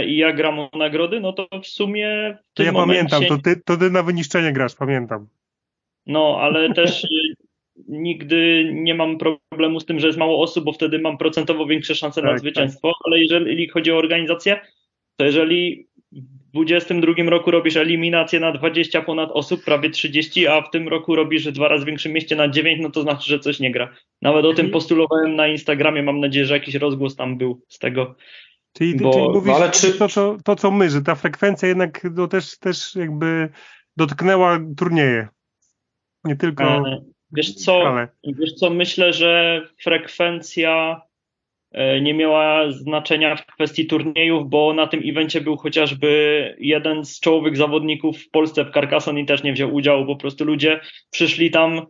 [0.07, 2.37] i ja gram o nagrody, no to w sumie.
[2.51, 3.05] W to ja momencie...
[3.09, 5.27] pamiętam, to ty, to ty na wyniszczenie grasz, pamiętam.
[6.05, 7.07] No, ale też e,
[7.87, 11.95] nigdy nie mam problemu z tym, że jest mało osób, bo wtedy mam procentowo większe
[11.95, 12.97] szanse tak, na zwycięstwo, tak.
[13.05, 14.59] ale jeżeli chodzi o organizację,
[15.15, 20.69] to jeżeli w 22 roku robisz eliminację na 20 ponad osób, prawie 30, a w
[20.69, 23.71] tym roku robisz dwa razy większym mieście na 9, no to znaczy, że coś nie
[23.71, 23.95] gra.
[24.21, 24.71] Nawet o tym mhm.
[24.71, 28.15] postulowałem na Instagramie, mam nadzieję, że jakiś rozgłos tam był z tego.
[28.77, 29.93] Czyli, bo, czyli mówisz no ale czy...
[29.93, 33.49] to, to, to, co my, że ta frekwencja jednak no, też, też jakby
[33.97, 35.27] dotknęła turnieje.
[36.23, 36.63] Nie tylko.
[36.63, 41.01] E, wiesz co, wiesz co, myślę, że frekwencja
[41.71, 47.19] e, nie miała znaczenia w kwestii turniejów, bo na tym evencie był chociażby jeden z
[47.19, 50.05] czołowych zawodników w Polsce w Carcassonne i też nie wziął udziału.
[50.05, 50.79] Po prostu ludzie
[51.11, 51.85] przyszli tam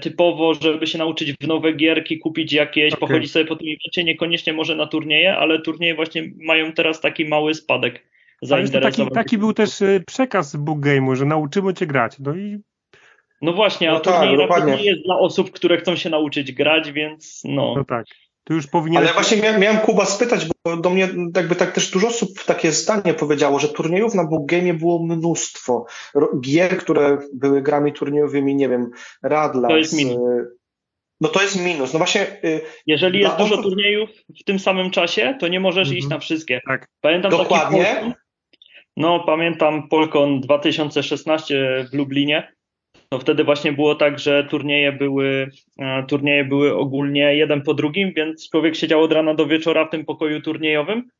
[0.00, 3.08] typowo, żeby się nauczyć w nowe gierki, kupić jakieś, okay.
[3.08, 7.24] pochodzić sobie po tym evencie, niekoniecznie może na turnieje, ale turnieje właśnie mają teraz taki
[7.24, 8.04] mały spadek
[8.42, 9.06] zainteresowań.
[9.06, 12.16] Taki, taki był też e, przekaz Book Game'u, że nauczymy cię grać.
[12.18, 12.58] No i
[13.42, 16.92] no właśnie, a no turniej tak, nie jest dla osób, które chcą się nauczyć grać,
[16.92, 17.74] więc no.
[17.76, 18.06] No tak.
[18.48, 19.02] Tu już powinien...
[19.02, 22.72] Ale właśnie miałem, miałem Kuba spytać, bo do mnie jakby tak też dużo osób takie
[22.72, 25.86] zdanie powiedziało, że turniejów na Book Game było mnóstwo.
[26.40, 28.90] Gier, które były grami turniejowymi, nie wiem,
[29.22, 29.68] Radla.
[29.68, 30.18] To jest minus.
[31.20, 31.92] No to jest minus.
[31.92, 32.26] No właśnie.
[32.44, 35.98] Y, Jeżeli jest dużo turniejów w tym samym czasie, to nie możesz mhm.
[35.98, 36.60] iść na wszystkie.
[36.66, 36.88] Tak.
[37.00, 37.84] Pamiętam Dokładnie.
[37.84, 38.12] Taki
[38.96, 42.52] no, pamiętam Polkon 2016 w Lublinie
[43.12, 48.12] no wtedy właśnie było tak, że turnieje były, e, turnieje były ogólnie jeden po drugim,
[48.16, 51.10] więc człowiek siedział od rana do wieczora w tym pokoju turniejowym.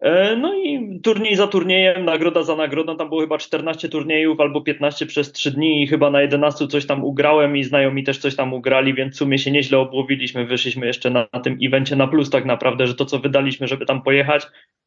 [0.00, 4.60] E, no i turniej za turniejem, nagroda za nagrodą, tam było chyba 14 turniejów albo
[4.60, 8.36] 15 przez 3 dni i chyba na 11 coś tam ugrałem i znajomi też coś
[8.36, 12.06] tam ugrali, więc w sumie się nieźle obłowiliśmy, wyszliśmy jeszcze na, na tym evencie na
[12.06, 14.46] plus tak naprawdę, że to co wydaliśmy, żeby tam pojechać,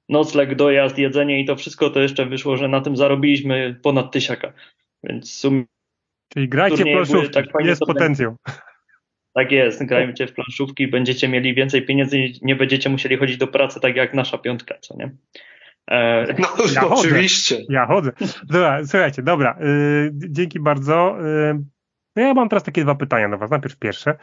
[0.09, 4.53] nocleg, dojazd, jedzenie i to wszystko, to jeszcze wyszło, że na tym zarobiliśmy ponad tysiaka.
[5.03, 5.65] Więc w sumie
[6.33, 8.35] Czyli grajcie w planszówki, tak jest potencjał.
[9.33, 13.79] Tak jest, grajcie w planszówki, będziecie mieli więcej pieniędzy, nie będziecie musieli chodzić do pracy
[13.79, 15.11] tak jak nasza piątka, co nie?
[15.91, 16.25] E...
[16.39, 17.57] No, ja oczywiście.
[17.69, 18.11] Ja chodzę.
[18.43, 21.17] Dobra, słuchajcie, dobra, yy, dzięki bardzo.
[22.15, 23.51] Yy, ja mam teraz takie dwa pytania do was.
[23.51, 24.17] Najpierw pierwsze,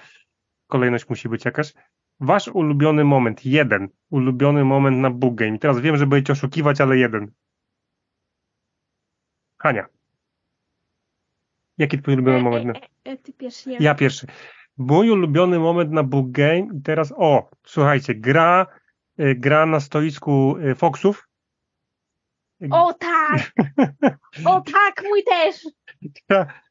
[0.66, 1.72] kolejność musi być jakaś.
[2.20, 5.58] Wasz ulubiony moment, jeden ulubiony moment na Book Game.
[5.58, 7.32] Teraz wiem, że będziecie oszukiwać, ale jeden.
[9.58, 9.95] Hania.
[11.78, 12.78] Jaki twój ulubiony e, moment?
[12.78, 13.70] E, e, ty pierwszy.
[13.70, 13.78] Ja.
[13.80, 14.26] ja pierwszy.
[14.76, 18.66] Mój ulubiony moment na Book Game i teraz, o, słuchajcie, gra,
[19.18, 21.28] gra na stoisku Foxów.
[22.70, 23.52] O tak!
[24.44, 25.66] O tak, mój też!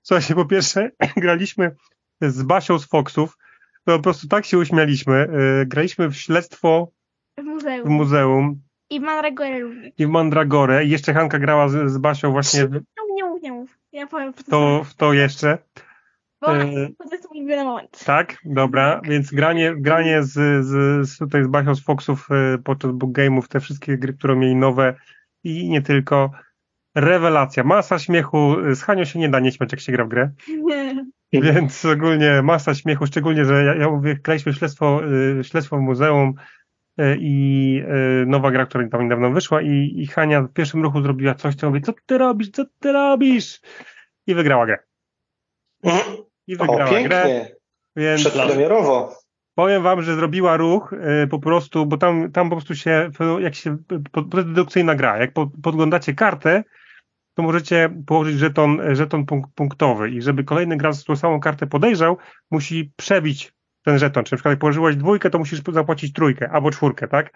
[0.03, 1.75] Słuchajcie, po pierwsze, graliśmy
[2.21, 3.37] z Basią z Foxów,
[3.85, 5.29] to po prostu tak się uśmialiśmy.
[5.65, 6.91] Graliśmy w śledztwo
[7.37, 7.85] w muzeum.
[7.85, 8.61] W muzeum.
[8.89, 9.93] I w Mandragore również.
[9.97, 10.85] I w Mandragore.
[10.85, 12.67] I jeszcze Hanka grała z, z Basią właśnie.
[12.67, 12.81] W...
[13.95, 15.57] Ja powiem w to, w to jeszcze.
[16.41, 16.65] Bo e,
[17.09, 18.03] to jest mój ulubiony moment.
[18.05, 22.91] Tak, dobra, więc granie, granie z, z, z tutaj z Basią z Foxów e, podczas
[22.91, 24.95] book game'ów, te wszystkie gry, które mieli nowe
[25.43, 26.31] i nie tylko.
[26.95, 30.31] Rewelacja, masa śmiechu, z Hanią się nie da nie śmiać, jak się gra w grę.
[30.47, 31.05] Nie.
[31.33, 35.01] Więc ogólnie masa śmiechu, szczególnie, że ja, ja mówię, klejśmy śledztwo,
[35.39, 36.33] e, śledztwo w muzeum,
[37.19, 41.35] i e, nowa gra, która tam niedawno wyszła i, i Hania w pierwszym ruchu zrobiła
[41.35, 43.61] coś, co mówi, co ty robisz, co ty robisz?
[44.27, 44.77] I wygrała grę.
[46.47, 47.47] I wygrała o, grę.
[47.95, 49.13] Więc Przedpremierowo.
[49.55, 53.55] Powiem wam, że zrobiła ruch y, po prostu, bo tam, tam po prostu się, jak
[53.55, 53.77] się,
[54.27, 55.31] dedukcyjna gra, jak
[55.63, 56.63] podglądacie kartę,
[57.33, 62.17] to możecie położyć żeton, żeton punktowy i żeby kolejny gracz tą samą kartę podejrzał,
[62.51, 63.54] musi przebić
[63.85, 64.23] ten żeton.
[64.23, 67.31] Czy na przykład jak położyłaś dwójkę, to musisz zapłacić trójkę albo czwórkę, tak?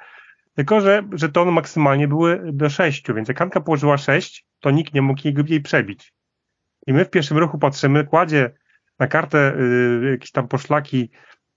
[0.55, 5.01] Tylko, że żetony maksymalnie były do 6, więc jak Hanka położyła 6, to nikt nie
[5.01, 6.13] mógł jej, przebić.
[6.87, 8.51] I my w pierwszym ruchu patrzymy, kładzie
[8.99, 11.09] na kartę y, jakieś tam poszlaki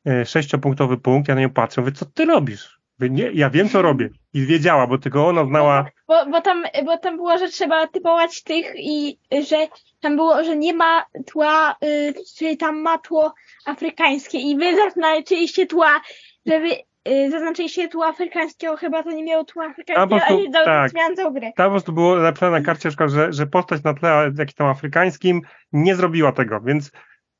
[0.08, 2.80] y, sześciopunktowy punkt, ja na nią patrzę, mówię, co ty robisz?
[2.98, 4.10] Mówię, nie, ja wiem, co robię.
[4.32, 8.42] I wiedziała, bo tylko ona znała, Bo, bo, tam, bo tam było, że trzeba typować
[8.42, 9.56] tych i że
[10.00, 13.34] tam było, że nie ma tła, y, czyli tam ma tło
[13.66, 16.00] afrykańskie i wy zaznaczyliście tła,
[16.46, 16.68] że wy
[17.08, 20.90] y, zaznaczyliście tło afrykańskiego, chyba to nie miało tła afrykańskiego, a nie dał tak.
[20.90, 21.52] zmian całą grę.
[21.56, 25.40] tam po prostu było napisane na karcie, że, że postać na tle jakimś tam afrykańskim
[25.72, 26.92] nie zrobiła tego, więc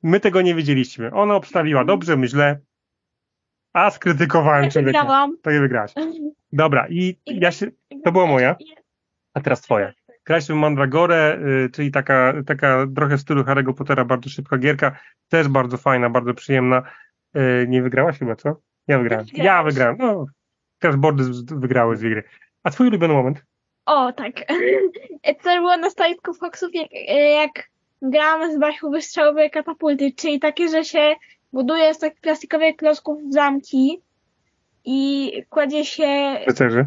[0.03, 1.11] my tego nie wiedzieliśmy.
[1.15, 2.59] Ona obstawiła dobrze, my źle,
[3.73, 4.99] a skrytykowałem Ja człowieka.
[5.01, 5.37] wygrałam.
[5.43, 5.93] To nie wygrałaś.
[6.53, 7.67] Dobra, i ja się,
[8.05, 8.57] to była moja,
[9.35, 9.93] a teraz twoja.
[10.27, 14.97] Graliśmy w Mandragorę, y, czyli taka, taka trochę w stylu Harry'ego Pottera, bardzo szybka gierka,
[15.29, 16.83] też bardzo fajna, bardzo przyjemna.
[17.37, 18.57] Y, Nie wygrałaś chyba, co?
[18.89, 19.27] Ja wygrałem.
[19.35, 19.97] Ja wygrałem.
[19.99, 20.27] No,
[20.79, 22.23] cashboardy z- wygrały z gry.
[22.63, 23.43] A twój ulubiony moment?
[23.87, 24.33] O, tak.
[25.43, 26.89] To było na stoisku Foxów, jak,
[27.35, 27.51] jak
[28.03, 31.15] grałam z Basiu wystrzałowe katapulty, czyli takie, że się
[31.53, 34.01] buduje z takich plastikowych klocków zamki
[34.85, 36.87] i kładzie się, Rycerzy.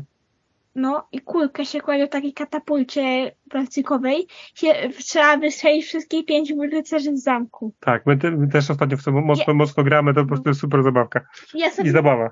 [0.76, 7.18] no i kulkę się kładzie w takiej katapulcie plastikowej, się trzeba wystrzelić wszystkich pięć rycerzy
[7.18, 7.74] z zamku.
[7.80, 10.62] Tak, my, te, my też ostatnio w to mocno, mocno gramy, to po prostu jest
[10.62, 11.22] super zabawka.
[11.54, 12.32] Ja I sobie zabawa.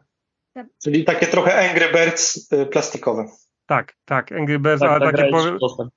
[0.83, 3.25] Czyli takie trochę Angry Birds y, plastikowe.
[3.65, 5.89] Tak, tak, Angry Birds, Tak, ale tak, takie po,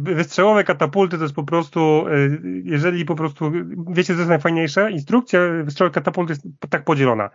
[0.00, 3.52] wystrzałowe katapulty to jest po prostu, y, jeżeli po prostu,
[3.88, 4.90] wiecie co jest najfajniejsze?
[4.90, 7.30] Instrukcja wystrzałowych katapulty jest tak podzielona.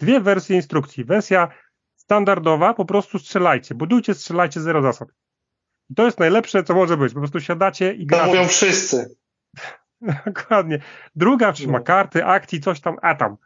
[0.00, 1.04] Dwie wersje instrukcji.
[1.04, 1.48] Wersja
[1.96, 3.74] standardowa, po prostu strzelajcie.
[3.74, 5.08] Budujcie, strzelajcie, zero zasad.
[5.90, 7.12] I to jest najlepsze, co może być.
[7.14, 8.26] Po prostu siadacie i To gracie.
[8.26, 9.16] mówią wszyscy.
[10.26, 10.78] Dokładnie.
[11.14, 11.84] Druga trzyma No.
[11.84, 13.36] karty, akcji, coś tam, a tam.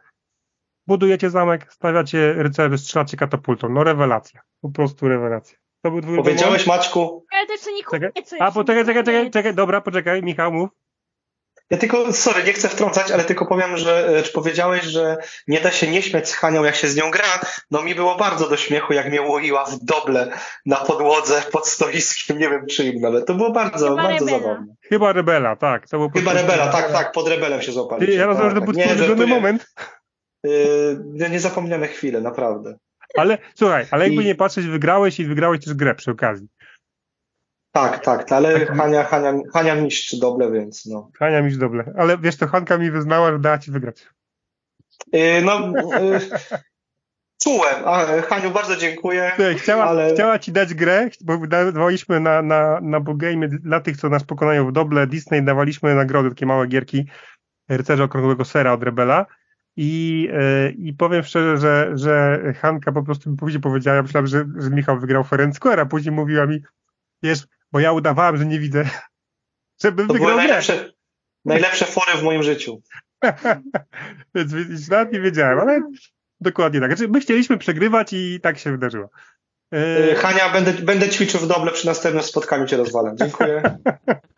[0.87, 3.68] Budujecie zamek, stawiacie rycerzy, strzelacie katapultą.
[3.68, 4.40] No rewelacja.
[4.61, 5.59] Po prostu rewelacja.
[5.82, 8.85] To był twój Powiedziałeś, Maćku, Ale to jeszcze nie kupię, co A, jeszcze po, czekaj,
[8.87, 10.70] czekaj, czekaj, dobra, poczekaj, Michał, mów.
[11.70, 15.16] Ja tylko, sorry, nie chcę wtrącać, ale tylko powiem, że e, czy powiedziałeś, że
[15.48, 17.40] nie da się nie śmiać z Hanią, jak się z nią gra.
[17.70, 20.33] No mi było bardzo do śmiechu, jak mnie łoiła w doble
[20.66, 23.26] na podłodze pod stoiskiem, nie wiem czyim nawet.
[23.26, 24.38] To było bardzo, Chyba bardzo Rebela.
[24.42, 24.74] zabawne.
[24.88, 25.88] Chyba Rebela, tak.
[25.88, 28.12] To był Chyba Rebela, tak, tak, pod Rebelem się złapaliśmy.
[28.12, 28.96] Ty, ja rozumiem, że to był tak.
[28.96, 29.66] ulubiony moment,
[30.44, 32.76] Yy, niezapomniane chwile, naprawdę.
[33.18, 36.46] ale słuchaj, ale jakby I- nie patrzeć, wygrałeś i wygrałeś też grę przy okazji.
[37.76, 41.10] Tak, tak, ale Hania, Hania, Hania mistrz doble, więc no.
[41.18, 41.92] Hania mi doble.
[41.96, 44.06] Ale wiesz, to Hanka mi wyznała, że dała ci wygrać.
[45.12, 46.20] Yy, no, yy,
[47.42, 47.74] czułem.
[47.84, 49.32] A, Haniu, bardzo dziękuję.
[49.36, 53.96] Ty, chciała, Ale- chciała ci dać grę, bo dawaliśmy na, na, na Bogame dla tych,
[53.96, 57.06] co nas pokonają w doble Disney, dawaliśmy nagrody, takie małe gierki
[57.68, 59.26] Rycerza Okrągłego Sera od Rebela.
[59.76, 64.26] I, yy, I powiem szczerze, że, że Hanka po prostu mi później powiedziała, ja myślałem,
[64.26, 66.62] że, że Michał wygrał Square, a później mówiła mi,
[67.22, 68.85] wiesz, bo ja udawałem, że nie widzę,
[69.83, 70.46] żebym To były wygrał grę.
[70.46, 70.92] najlepsze,
[71.44, 72.83] najlepsze fory w moim życiu.
[74.35, 75.81] Więc nawet nie wiedziałem, ale
[76.40, 76.96] dokładnie tak.
[76.96, 79.09] Znaczy, my chcieliśmy przegrywać i tak się wydarzyło.
[79.72, 83.16] Yy, Yy, Hania, będę, będę ćwiczył w doble przy następnym spotkaniu cię rozwalam.
[83.16, 83.62] Dziękuję.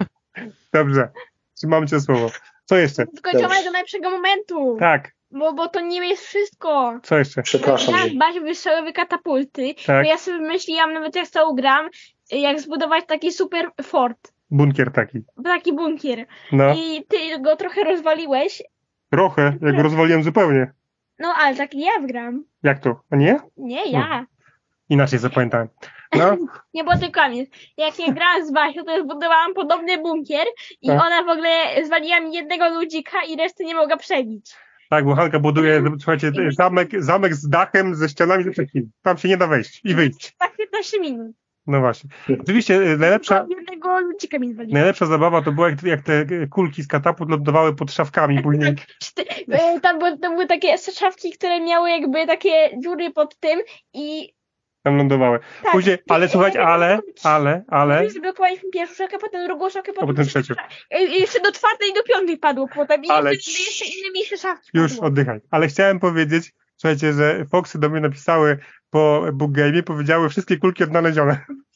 [0.73, 1.09] dobrze,
[1.57, 2.31] trzymam cię słowo.
[2.65, 3.05] Co jeszcze?
[3.17, 7.01] Skończyłam do najlepszego momentu, Tak, bo, bo to nie jest wszystko.
[7.03, 7.43] co jeszcze?
[7.43, 7.95] Przepraszam.
[8.19, 11.89] Basiu wystrzałowe katapulty, Tak, bo ja sobie wymyśliłam, nawet jak to ugram,
[12.31, 15.19] jak zbudować taki super fort, bunkier taki.
[15.45, 16.27] taki bunkier.
[16.53, 18.63] No, I ty go trochę rozwaliłeś,
[19.11, 20.73] trochę, ja go rozwaliłem zupełnie.
[21.19, 22.45] no ale tak ja wgram.
[22.63, 23.01] Jak to?
[23.11, 23.41] A nie?
[23.57, 24.27] Nie ja.
[24.89, 25.69] Inaczej zapamiętałem.
[26.19, 26.37] No,
[26.75, 27.51] Nie było tylko koniec.
[27.77, 30.47] Jak ja grałam z Basią, to zbudowałam podobny bunkier
[30.83, 31.01] i Tak.
[31.07, 34.55] ona w ogóle zwaliła mi jednego ludzika i reszty nie mogła przebić.
[34.91, 38.91] tak, bo Hanka buduje, słuchajcie, zamek, zamek z dachem, ze ścianami, ze wszystkim.
[39.03, 40.33] Tam się nie da wejść i wyjść.
[40.39, 41.33] Tak 15 minut.
[41.69, 42.11] No właśnie.
[42.41, 43.47] Oczywiście y, najlepsza,
[44.69, 48.75] najlepsza zabawa to była, jak, jak te kulki z katapult lądowały pod szafkami później.
[49.51, 53.61] E, Tam, były- tam były takie szafki, które miały jakby takie dziury pod tym
[53.95, 54.33] i
[54.83, 55.39] Tam lądowały.
[55.63, 55.73] tak.
[55.73, 60.27] Później, ale słuchajcie, ale, ale, ale, Już zablokowaliśmy pierwszą szafkę, potem drugą szafkę, potem, potem
[60.27, 60.55] trzecią.
[61.01, 63.05] I i jeszcze do czwartej i do piątej padło potem.
[63.05, 65.07] I Ale jeszcze, jeszcze inne mniejsze szafki już padło.
[65.07, 65.41] oddychaj.
[65.51, 68.59] Ale chciałem powiedzieć, słuchajcie, że Foxy do mnie napisały
[68.91, 71.47] po Book Game, powiedziały wszystkie kulki odnalezione.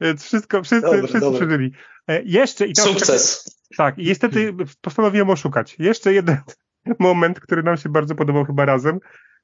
[0.00, 1.72] Więc wszystko, wszyscy, Dobre, wszyscy przeżyli.
[2.08, 3.54] E, jeszcze i teraz- Sukces.
[3.76, 5.76] Tak, i niestety postanowiłem oszukać.
[5.78, 6.36] Jeszcze jeden
[6.98, 8.98] moment, który nam się bardzo podobał chyba razem,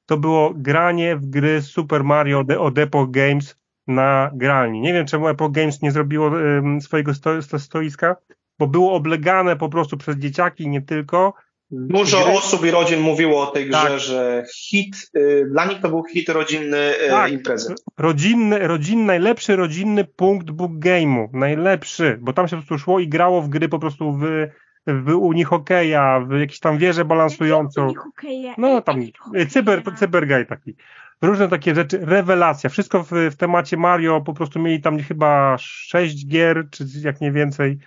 [0.05, 3.55] to było granie w gry Super Mario de, od Epoch Games
[3.87, 4.81] na gralni.
[4.81, 8.15] Nie wiem, czemu Epoch Games nie zrobiło em, swojego sto, sto, stoiska,
[8.59, 11.33] bo było oblegane po prostu przez dzieciaki, nie tylko,
[11.77, 12.33] Dużo gry.
[12.33, 13.99] osób i rodzin mówiło o tej grze, Tak.
[13.99, 17.31] że hit, y, dla nich to był hit rodzinny y, Tak.
[17.31, 17.75] imprezy.
[17.97, 21.27] rodzinny, rodzinny, najlepszy rodzinny punkt book game'u.
[21.33, 24.23] Najlepszy, bo tam się po prostu szło i grało w gry po prostu w,
[24.87, 27.93] w Unii Hokeja, w jakieś tam wieżę balansującą.
[28.57, 29.01] No tam
[29.49, 30.75] cyber, cybergaj taki.
[31.21, 32.69] Różne takie rzeczy, rewelacja.
[32.69, 37.31] Wszystko w, w temacie Mario, po prostu mieli tam chyba sześć gier, czy jak nie
[37.31, 37.77] więcej.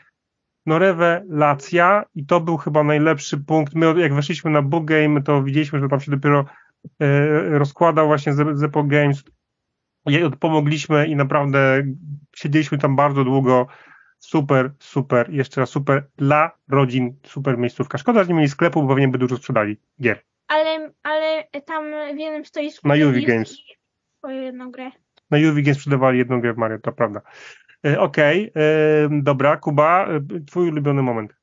[0.68, 3.74] No rewelacja i to był chyba najlepszy punkt.
[3.74, 6.44] My jak weszliśmy na Book Game, to widzieliśmy, że tam się dopiero
[7.00, 9.24] e, rozkładał właśnie Ze- Zepo Games.
[10.40, 11.82] Pomogliśmy i naprawdę
[12.36, 13.66] siedzieliśmy tam bardzo długo.
[14.18, 17.98] Super, super, jeszcze raz super dla rodzin, super miejscówka.
[17.98, 20.22] Szkoda, że nie mieli sklepu, bo pewnie by dużo sprzedali gier.
[20.48, 21.84] Ale, ale tam
[22.16, 23.56] w jednym stoisku Na Yuvi Games.
[24.28, 24.90] jedną grę.
[25.30, 27.20] Na Juvi Games sprzedawali jedną grę w Mario, to prawda.
[27.86, 31.34] E, Okej, e, dobra, Kuba, e, twój ulubiony moment.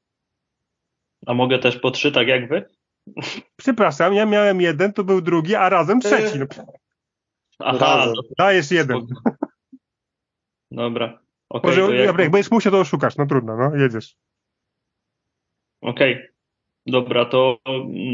[1.26, 2.66] A mogę też po trzy, tak jak wy?
[3.56, 6.40] Przepraszam, ja miałem jeden, to był drugi, a razem trzeci.
[6.40, 6.46] No,
[7.60, 8.14] Aha, Razem.
[8.16, 9.06] no, dajesz jeden.
[10.72, 11.20] Dobra.
[11.50, 14.16] Okej, Może to jak- dobra, jak będziesz musiał, to oszukasz, no trudno, no jedziesz.
[15.82, 16.28] Okej,
[16.88, 17.58] dobra, to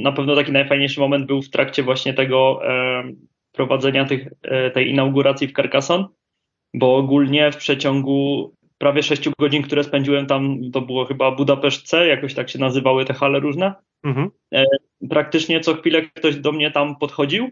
[0.04, 3.04] na pewno taki najfajniejszy moment był w trakcie właśnie tego e,
[3.52, 6.08] prowadzenia tych, e, tej inauguracji w Carcassonne,
[6.74, 12.08] bo ogólnie w przeciągu prawie 6 godzin, które spędziłem tam, to było chyba Budapeszt C,
[12.08, 14.30] jakoś tak się nazywały te hale różne, Mhm.
[15.10, 17.50] praktycznie co chwilę ktoś do mnie tam podchodził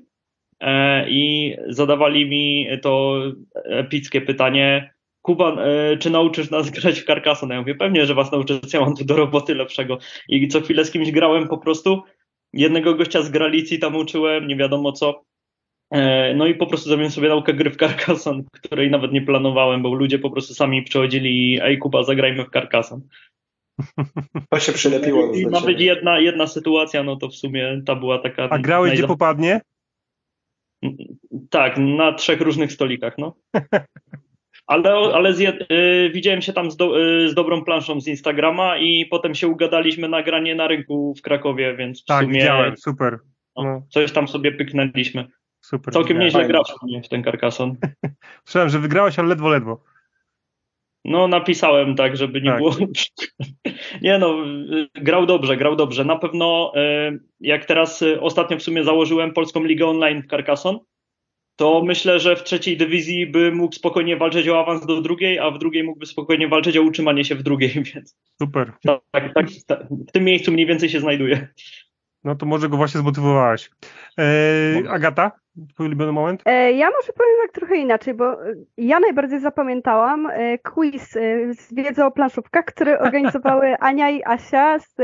[0.60, 3.22] e, i zadawali mi to
[3.66, 7.56] epickie pytanie, Kuba, e, czy nauczysz nas grać w Carcassonne?
[7.56, 9.98] Ja mówię, pewnie, że was nauczę, ja mam tu do roboty lepszego.
[10.30, 12.02] I co chwilę z kimś grałem po prostu.
[12.54, 15.24] Jednego gościa z Gralicji tam uczyłem, nie wiadomo co.
[15.92, 19.82] E, No i po prostu zrobiłem sobie naukę gry w Carcassonne, której nawet nie planowałem,
[19.82, 23.06] bo ludzie po prostu sami przychodzili i ej Kuba, zagrajmy w Carcassonne.
[24.50, 25.34] To się przylepiło.
[25.34, 28.50] I ma być jedna, jedna sytuacja, no to w sumie ta była taka...
[28.50, 29.62] A grałeś gdzie najza- popadnie?
[31.50, 33.36] Tak, na trzech różnych stolikach, no.
[34.68, 35.30] Ale, ale
[35.72, 39.48] y, widziałem się tam z, do, y, z dobrą planszą z Instagrama i potem się
[39.48, 43.20] ugadaliśmy na granie na rynku w Krakowie, więc w Tak, sumie widziałem, super,
[43.56, 43.82] no, no.
[43.90, 45.28] coś tam sobie pyknęliśmy.
[45.70, 45.94] Super.
[45.94, 46.26] Całkiem widziałem.
[46.26, 46.64] nieźle grał
[47.04, 47.76] w ten Carcassonne.
[48.46, 49.84] Słyszałem, że wygrałeś, ale ledwo, ledwo.
[51.06, 52.58] No napisałem tak, żeby nie Tak.
[52.58, 52.76] było...
[54.02, 56.06] nie no, y, grał dobrze, grał dobrze.
[56.06, 60.80] Na pewno y, jak teraz y, ostatnio w sumie założyłem Polską Ligę Online w Carcassonne,
[61.60, 65.52] to myślę, że w trzeciej dywizji by mógł spokojnie walczyć o awans do drugiej, a
[65.52, 68.72] w drugiej mógłby spokojnie walczyć o utrzymanie się w drugiej, więc Super.
[68.84, 71.48] tak, tak, tak, tak w tym miejscu mniej więcej się znajduje.
[72.24, 73.70] No to może go właśnie zmotywowałeś.
[74.20, 75.32] E, Agata,
[75.74, 76.42] twój ulubiony moment?
[76.46, 81.10] E, Ja może powiem tak trochę inaczej, bo e, ja najbardziej zapamiętałam e, quiz
[81.52, 84.96] z wiedzą o planszówkach, który organizowały Ania i Asia z,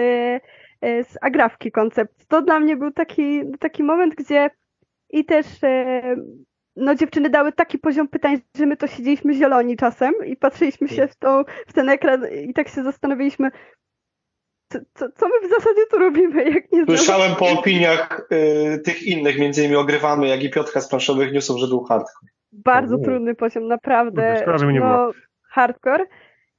[0.81, 2.27] z Agrawki Koncept.
[2.27, 4.49] To dla mnie był taki, taki moment, gdzie
[5.09, 5.45] i też
[6.75, 11.07] no dziewczyny dały taki poziom pytań, że my to siedzieliśmy zieloni czasem i patrzyliśmy się
[11.07, 13.51] w, tą, w ten ekran i tak się zastanawialiśmy,
[14.69, 14.79] co,
[15.15, 19.61] co, my w zasadzie tu robimy, jak nie Słyszałem po opiniach y, tych innych, między
[19.61, 22.31] innymi ogrywamy, jak i Piotrka z planszowych newsów, że był hardcore.
[22.51, 24.39] Bardzo trudny poziom, naprawdę.
[24.41, 25.11] Szkoda, nie no,
[25.49, 26.05] hardcore.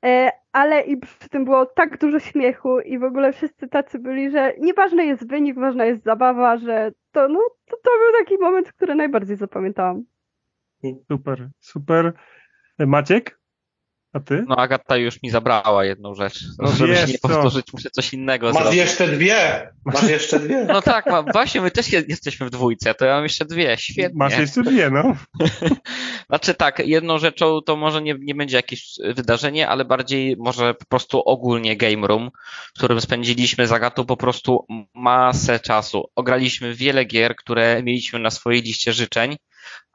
[0.04, 4.30] E, ale i przy tym było tak dużo śmiechu i w ogóle wszyscy tacy byli,
[4.30, 8.72] że nieważny jest wynik, ważna jest zabawa, że to, no, to, to był taki moment,
[8.72, 10.04] który najbardziej zapamiętałam.
[11.08, 12.12] Super, super.
[12.78, 13.38] E, Maciek?
[14.16, 14.44] A ty?
[14.48, 16.40] No Agata już mi zabrała jedną rzecz.
[16.58, 18.78] No Żeby się nie powtórzyć, muszę coś innego Masz zrobić.
[18.80, 19.70] jeszcze dwie!
[19.84, 20.64] Masz jeszcze dwie!
[20.68, 23.76] No tak, ma, właśnie my też je- jesteśmy w dwójce, to ja mam jeszcze dwie,
[23.78, 24.18] świetnie.
[24.18, 25.16] Masz jeszcze dwie, no.
[26.28, 30.84] Znaczy tak, jedną rzeczą to może nie, nie będzie jakieś wydarzenie, ale bardziej może po
[30.84, 32.30] prostu ogólnie game room,
[32.74, 36.04] w którym spędziliśmy z Agatą po prostu masę czasu.
[36.14, 39.36] Ograliśmy wiele gier, które mieliśmy na swojej liście życzeń,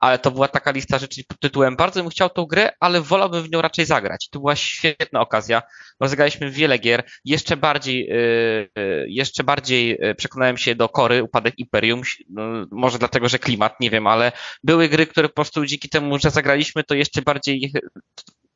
[0.02, 3.44] ale to była taka lista życzeń pod tytułem bardzo bym chciał tą grę, ale wolałbym
[3.44, 4.30] w nią raczej zagrać.
[4.30, 5.62] To była świetna okazja.
[6.00, 7.04] Rozegraliśmy wiele gier.
[7.26, 12.02] Jeszcze bardziej, yy, yy, jeszcze bardziej yy, przekonałem się do Kory, Upadek Imperium.
[12.30, 12.42] No,
[12.72, 14.32] może dlatego, że klimat, nie wiem, ale
[14.64, 17.72] były gry, które po prostu dzięki temu, że zagraliśmy, to jeszcze bardziej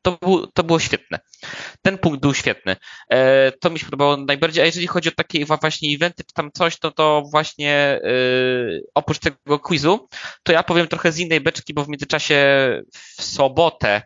[0.06, 1.20] to, było, to było świetne.
[1.82, 2.76] Ten punkt był świetny.
[3.10, 6.52] E, to mi się podobało najbardziej, a jeżeli chodzi o takie właśnie eventy, czy tam
[6.52, 8.00] coś, to to właśnie e,
[8.96, 10.08] oprócz tego quizu,
[10.44, 12.36] to ja powiem trochę z innej beczki, bo w międzyczasie
[12.94, 14.02] w sobotę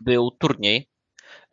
[0.00, 0.88] był turniej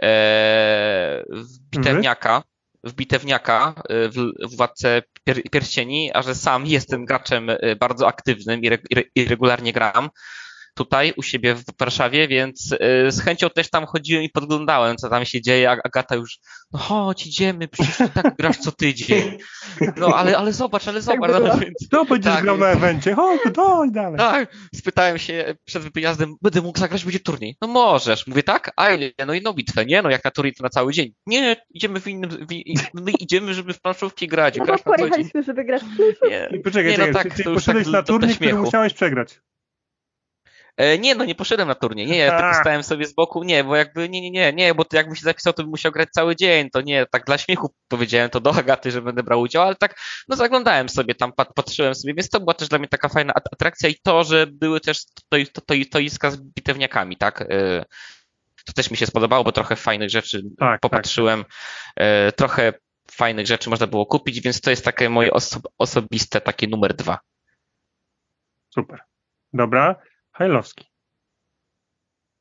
[0.04, 2.44] e, w bitewniaka,
[2.84, 8.62] w bitewniaka e, w, Władce pier, Pierścieni, a że sam jestem graczem e, bardzo aktywnym
[8.62, 10.10] i re- i regularnie gram,
[10.74, 15.10] tutaj u siebie w Warszawie, więc e, z chęcią też tam chodziłem i podglądałem, co
[15.10, 15.72] tam się dzieje.
[15.72, 16.40] Agata już,
[16.72, 19.38] no chodź, idziemy, przecież ty tak grasz co tydzień.
[19.98, 21.32] No ale, ale zobacz, ale zobacz.
[21.32, 21.48] było.
[21.48, 22.44] No, więc, To będziesz Tak.
[22.44, 23.14] grał na evencie.
[23.16, 24.18] Chodź, doj dalej.
[24.18, 27.56] tak, spytałem się przed wyjazdem, będę mógł zagrać, będzie turniej.
[27.62, 28.28] No możesz.
[28.28, 28.72] Mówię, tak?
[28.76, 29.12] A ile?
[29.28, 30.02] No jedną bitwę, nie?
[30.02, 31.14] No jak na turniej to na cały dzień.
[31.26, 35.44] Nie, idziemy w innym, w, i- my idziemy, żeby w planszówki grać, No bo pojechaliśmy,
[35.44, 37.94] żeby grać w Nie, I poczekaj, nie, no czekaj, tak, czyli to już poszedłeś tak
[37.94, 39.40] na turniej, który musiałeś przegrać.
[40.78, 42.08] E, nie, no nie poszedłem na turniej.
[42.08, 42.62] Nie, ja tak A.
[42.62, 43.44] stałem sobie z boku.
[43.44, 45.92] Nie, bo jakby nie, nie, nie, nie, bo to jakbym się zapisał, to bym musiał
[45.92, 46.70] grać cały dzień.
[46.70, 50.00] To nie, tak dla śmiechu powiedziałem to do Agaty, że będę brał udział, ale tak,
[50.28, 53.34] no zaglądałem sobie tam, pat- patrzyłem sobie, więc to była też dla mnie taka fajna
[53.34, 57.42] at- atrakcja i to, że były też to, to, to, to iska z bitewniakami, tak?
[57.42, 57.86] E,
[58.66, 61.46] To też mi się spodobało, bo trochę fajnych rzeczy Tak, popatrzyłem.
[61.96, 62.74] E, Trochę
[63.12, 67.20] fajnych rzeczy można było kupić, więc to jest takie moje oso- osobiste takie numer dwa.
[68.70, 69.00] Super.
[69.54, 69.96] Dobra.
[70.34, 70.86] Hajlowski.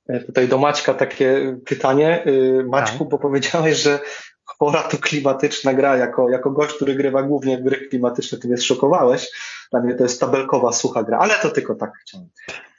[0.09, 2.25] E, Tutaj do Maćka takie pytanie.
[2.27, 3.09] Y, Maćku, Tak.
[3.09, 4.01] bo powiedziałeś, że
[4.45, 5.97] Chora to klimatyczna gra.
[5.97, 9.31] Jako, jako gość, który grywa głównie w gry klimatyczne, ty mnie zszokowałeś.
[9.71, 12.29] Dla mnie to jest tabelkowa, sucha gra, ale to tylko tak chciałem.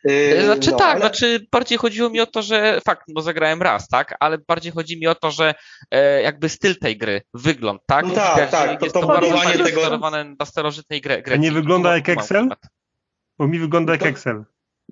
[0.09, 3.61] Y, Znaczy no, tak, ale- znaczy bardziej chodziło mi o to, że fakt, bo zagrałem
[3.61, 5.53] raz, tak, ale bardziej chodzi mi o to, że
[5.91, 8.05] e, jakby styl tej gry, wygląd, tak?
[8.05, 11.23] No tak, tak, że to- jest to to bardzo tego- sterowane na starożytnej grze.
[11.33, 12.49] A nie wygląda jak Excel?
[13.37, 14.43] Bo mi wygląda jak To- Excel.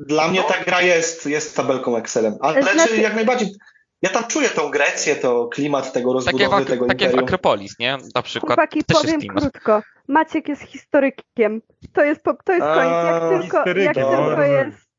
[0.07, 2.37] Dla mnie ta gra jest, jest tabelką Excelem.
[2.41, 3.55] Ale Znaczy- czy jak najbardziej.
[4.01, 7.25] Ja tam czuję tą Grecję, to klimat tego rozbudowy, w, tego tak jak w imperium.
[7.27, 7.97] Akropolis, nie?
[8.15, 8.47] Na przykład.
[8.49, 9.81] Chłopaki, też powiem krótko.
[10.07, 11.61] Maciek jest historykiem.
[11.93, 13.05] To jest, po, to jest koniec.
[13.05, 14.91] Jak tylko, jak historykiem, tylko jest.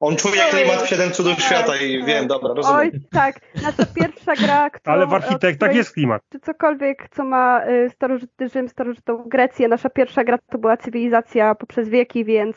[0.00, 2.08] On czuje klimat w Siedem Cudów Tak, Świata i tak.
[2.08, 2.80] wiem, dobra, rozumiem.
[2.80, 3.40] Oj, tak.
[3.62, 6.22] Nasza pierwsza gra, którą, Ale w architektach jest klimat.
[6.32, 9.68] czy cokolwiek, co ma y, starożytny Rzym, starożytną Grecję.
[9.68, 12.56] Nasza pierwsza gra to była cywilizacja poprzez wieki, więc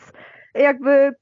[0.54, 1.12] jakby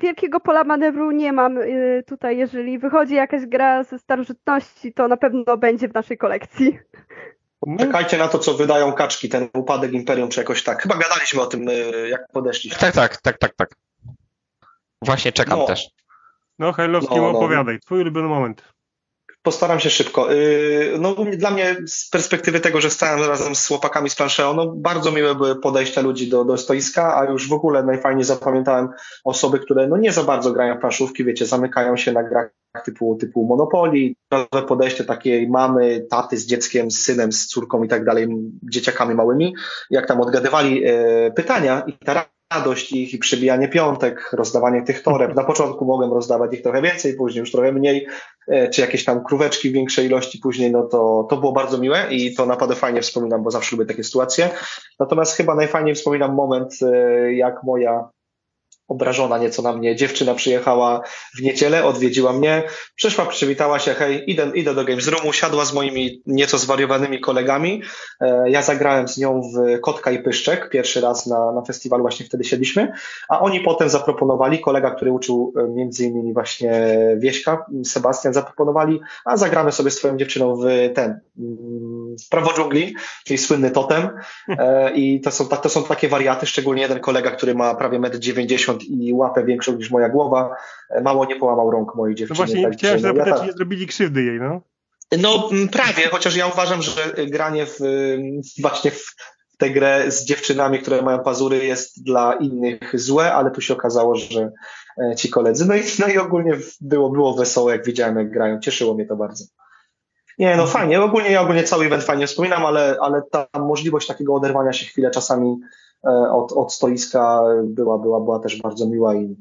[0.00, 2.38] wielkiego pola manewru nie mam y, tutaj.
[2.38, 6.78] Jeżeli wychodzi jakaś gra ze starożytności, to na pewno będzie w naszej kolekcji.
[7.78, 10.82] Czekajcie na to, co wydają kaczki, ten upadek imperium, czy jakoś tak.
[10.82, 12.78] Chyba gadaliśmy o tym, y, jak podeszliśmy.
[12.78, 13.74] Tak, tak, tak, tak, tak.
[15.02, 15.66] Właśnie czekam No.
[15.66, 15.90] też.
[16.58, 17.38] No, Hajlowski, No, no.
[17.38, 17.80] opowiadaj.
[17.80, 18.64] Twój ulubiony moment.
[19.42, 20.32] Postaram się szybko.
[20.32, 24.66] Y, No, dla mnie z perspektywy tego, że stałem razem z chłopakami z planszeo, no
[24.76, 28.88] bardzo miłe były podejścia ludzi do, do stoiska, a już w ogóle najfajniej zapamiętałem
[29.24, 32.50] osoby, które no nie za bardzo grają planszówki, wiecie, zamykają się na grach
[32.84, 34.14] typu, typu Monopoly,
[34.68, 38.28] podejście takiej mamy, taty z dzieckiem, z synem, z córką i tak dalej,
[38.62, 39.54] dzieciakami małymi,
[39.90, 42.14] jak tam odgadywali e, pytania i ta
[42.54, 45.34] radość ich i przybijanie piątek, rozdawanie tych toreb.
[45.34, 48.06] Na początku mogłem rozdawać ich trochę więcej, później już trochę mniej,
[48.48, 52.06] e, czy jakieś tam króweczki w większej ilości później, no to, to było bardzo miłe
[52.10, 54.50] i to naprawdę fajnie wspominam, bo zawsze lubię takie sytuacje.
[55.00, 58.08] Natomiast chyba najfajniej wspominam moment, e, jak moja
[58.88, 61.00] obrażona nieco na mnie dziewczyna przyjechała
[61.38, 62.62] w niedzielę, odwiedziła mnie,
[62.94, 67.82] przyszła, przywitała się, hej, idę, idę do Games Roomu, siadła z moimi nieco zwariowanymi kolegami.
[68.20, 72.26] E, Ja zagrałem z nią w Kotka i Pyszczek, pierwszy raz na, na festiwalu właśnie
[72.26, 72.92] wtedy siedliśmy,
[73.28, 76.72] a oni potem zaproponowali, kolega, który uczył e, między innymi właśnie
[77.18, 80.64] Wieśka, Sebastian, zaproponowali, a zagramy sobie z twoją dziewczyną w
[80.94, 84.10] ten, mm, w Prawo Dżungli, czyli słynny totem.
[84.48, 88.71] E, I to są, to są takie wariaty, szczególnie jeden kolega, który ma prawie 1,90
[88.71, 90.56] m i łapę większą niż moja głowa,
[91.02, 92.36] mało nie połamał rąk mojej No dziewczyny.
[92.36, 94.60] właśnie, także, chciałem się no, ja zapytać, tak- czy nie zrobili krzywdy jej, no?
[95.18, 96.92] no mm, prawie, chociaż ja uważam, że
[97.26, 99.14] granie w, ym, właśnie w
[99.58, 104.16] tę grę z dziewczynami, które mają pazury jest dla innych złe, ale tu się okazało,
[104.16, 104.52] że
[104.98, 108.60] e, ci koledzy, no i, no i ogólnie było, było wesoło, jak widziałem, jak grają,
[108.60, 109.44] cieszyło mnie to bardzo.
[110.38, 114.34] Nie, no fajnie, ogólnie ja ogólnie cały event fajnie wspominam, ale, ale ta możliwość takiego
[114.34, 115.56] oderwania się chwilę czasami
[116.32, 119.36] od, od stoiska była, była, była też bardzo miła i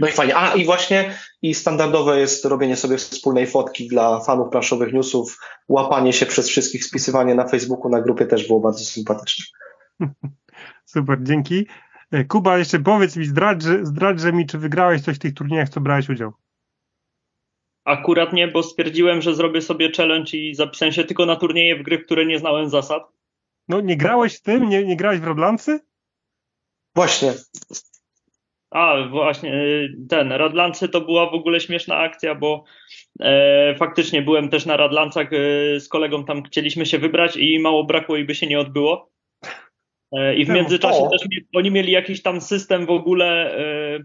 [0.00, 0.36] no i fajnie.
[0.36, 5.38] A i właśnie i standardowe jest robienie sobie wspólnej fotki dla fanów planszowych newsów,
[5.68, 9.44] łapanie się przez wszystkich, spisywanie na Facebooku, na grupie też było bardzo sympatyczne.
[10.84, 11.66] Super, dzięki.
[12.10, 15.70] E, Kuba, jeszcze powiedz mi, zdradź, zdradźże mi, czy wygrałeś coś w tych turniejach, w
[15.70, 16.32] co brałeś udział.
[17.84, 21.82] Akurat nie, bo stwierdziłem, że zrobię sobie challenge i zapisałem się tylko na turnieje w
[21.82, 23.02] gry, które nie znałem zasad.
[23.70, 24.68] No, nie grałeś w tym?
[24.68, 25.80] Nie, nie grałeś w Rodlancy?
[26.94, 27.32] Właśnie.
[28.70, 32.64] A, właśnie, y, ten, Radlancy to była w ogóle śmieszna akcja, bo
[33.20, 35.36] e, faktycznie byłem też na Radlancach e,
[35.80, 39.10] z kolegą, tam chcieliśmy się wybrać i mało brakło i by się nie odbyło.
[40.12, 41.22] E, I w międzyczasie też
[41.54, 44.04] oni mieli jakiś tam system w ogóle, e,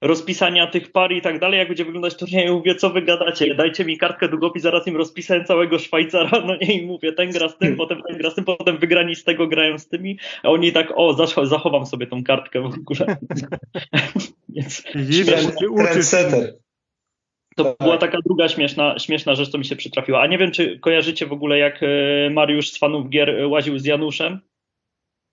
[0.00, 3.84] rozpisania tych par i tak dalej, jak będzie wyglądać turniej, mówię, co wy gadacie, dajcie
[3.84, 7.58] mi kartkę długopis, zaraz im rozpisałem całego Szwajcara, no nie, i mówię, ten gra z
[7.58, 10.72] tym, potem ten gra z tym, potem wygrani z tego grają z tymi, a oni
[10.72, 13.16] tak, o, zachowam sobie tą kartkę w ogóle.
[14.48, 15.52] Więc śmieszne,
[17.56, 17.76] to tak.
[17.78, 20.20] była taka druga śmieszna, śmieszna rzecz, co mi się przytrafiła.
[20.20, 23.78] A nie wiem, czy kojarzycie w ogóle, jak e, Mariusz z fanów gier e, łaził
[23.78, 24.40] z Januszem?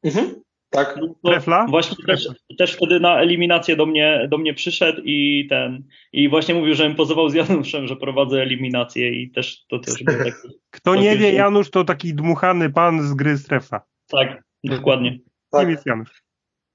[0.04, 0.45] Mhm.
[0.76, 1.00] Tak.
[1.48, 6.30] No właśnie też, też, wtedy na eliminację do mnie, do mnie przyszedł i ten i
[6.30, 10.32] właśnie mówił, że pozował z Januszem, że prowadzę eliminację i też to też było takie.
[10.70, 13.82] Kto nie wie, Janusz to taki dmuchany pan z gry Strefa.
[14.08, 15.20] Tak, dokładnie.
[15.52, 15.62] Tak.
[15.62, 16.24] Kim jest Janusz?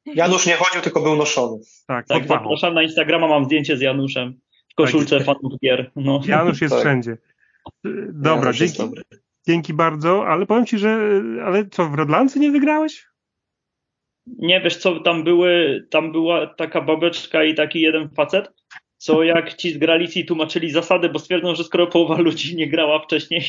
[0.06, 1.58] Janusz nie chodził, tylko był noszony.
[1.86, 4.40] Tak, tak zapraszam na Instagrama, mam zdjęcie z Januszem
[4.72, 5.26] w koszulce tak.
[5.26, 5.90] fanów gier.
[5.96, 6.20] No.
[6.26, 6.80] Janusz jest tak.
[6.80, 7.18] wszędzie.
[8.12, 8.82] Dobra, Janusz dzięki,
[9.46, 13.09] dzięki bardzo, ale powiem ci, że ale co, w Rodlancy nie wygrałeś?
[14.38, 18.52] Nie, wiesz co, tam były, tam była taka babeczka i taki jeden facet,
[18.96, 22.98] co jak ci z Gralicji tłumaczyli zasady, bo stwierdzą, że skoro połowa ludzi nie grała
[22.98, 23.42] wcześniej,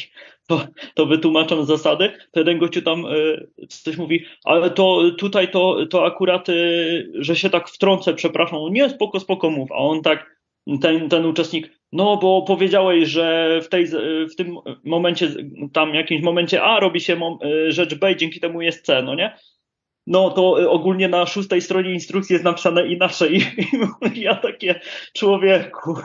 [0.47, 5.85] to, to wytłumaczą zasady, to jeden gościu tam y, coś mówi, ale to tutaj to,
[5.85, 10.41] to akurat, y, że się tak wtrącę, przepraszam, nie, spoko, spoko mów, a on tak,
[10.81, 13.87] ten, ten uczestnik, no bo powiedziałeś, że w, tej,
[14.31, 14.55] w tym
[14.85, 15.27] momencie,
[15.73, 19.37] tam jakimś momencie A robi się y, rzecz B dzięki temu jest C, no nie?
[20.07, 23.41] No to y, ogólnie na szóstej stronie instrukcji jest napisane inaczej.
[24.15, 24.79] I ja takie
[25.13, 25.95] człowieku.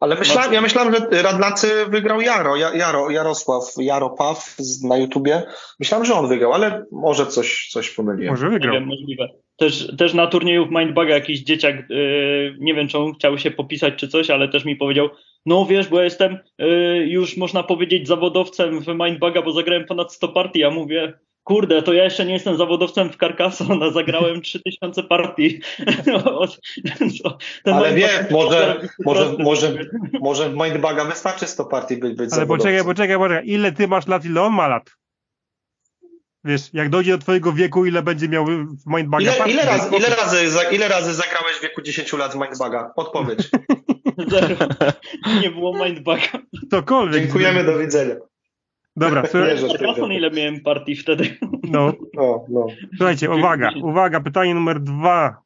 [0.00, 5.42] Ale myślałem, ja myślałem, że Radlacy wygrał Jaro, Jaro, Jarosław, Jaropaw na YouTubie.
[5.80, 8.30] Myślałem, że on wygrał, ale może coś, coś pomyliłem.
[8.30, 8.74] Może wygrał.
[8.74, 9.28] Nie wiem, możliwe.
[9.56, 13.50] Też, też na turnieju w Mindbuga jakiś dzieciak, yy, nie wiem czy on chciał się
[13.50, 15.08] popisać czy coś, ale też mi powiedział,
[15.46, 20.12] no wiesz, bo ja jestem yy, już można powiedzieć zawodowcem w Mindbuga, bo zagrałem ponad
[20.12, 20.58] 100 partii.
[20.58, 21.12] Ja mówię,
[21.44, 25.60] Kurde, to ja jeszcze nie jestem zawodowcem w Carcassonne, zagrałem 3000 partii.
[27.64, 29.74] Ale wie, może, może, może,
[30.20, 34.06] może w Mindbaga wystarczy 100 partii być, być Ale poczekaj, poczekaj, poczekaj, ile ty masz
[34.06, 34.90] lat, ile on ma lat?
[36.44, 39.52] Wiesz, jak dojdzie do twojego wieku, ile będzie miał w Mindbaga ile, partii?
[39.52, 40.36] Ile razy, ile, razy,
[40.72, 42.92] ile razy zagrałeś w wieku 10 lat w Mindbaga?
[42.96, 43.50] Odpowiedź.
[44.28, 44.56] Zero.
[45.42, 46.28] Nie było Mindbaga.
[46.70, 47.22] Cokolwiek.
[47.22, 48.14] Dziękujemy, do widzenia.
[48.96, 50.16] Dobra, słuchaj.
[50.16, 51.38] ile miałem partii wtedy.
[51.70, 51.92] No.
[52.14, 52.66] no, no.
[52.96, 55.42] Słuchajcie, uwaga, uwaga, pytanie numer dwa.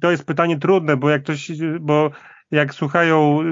[0.00, 2.10] To jest pytanie trudne, bo jak ktoś, bo
[2.50, 3.42] jak słuchają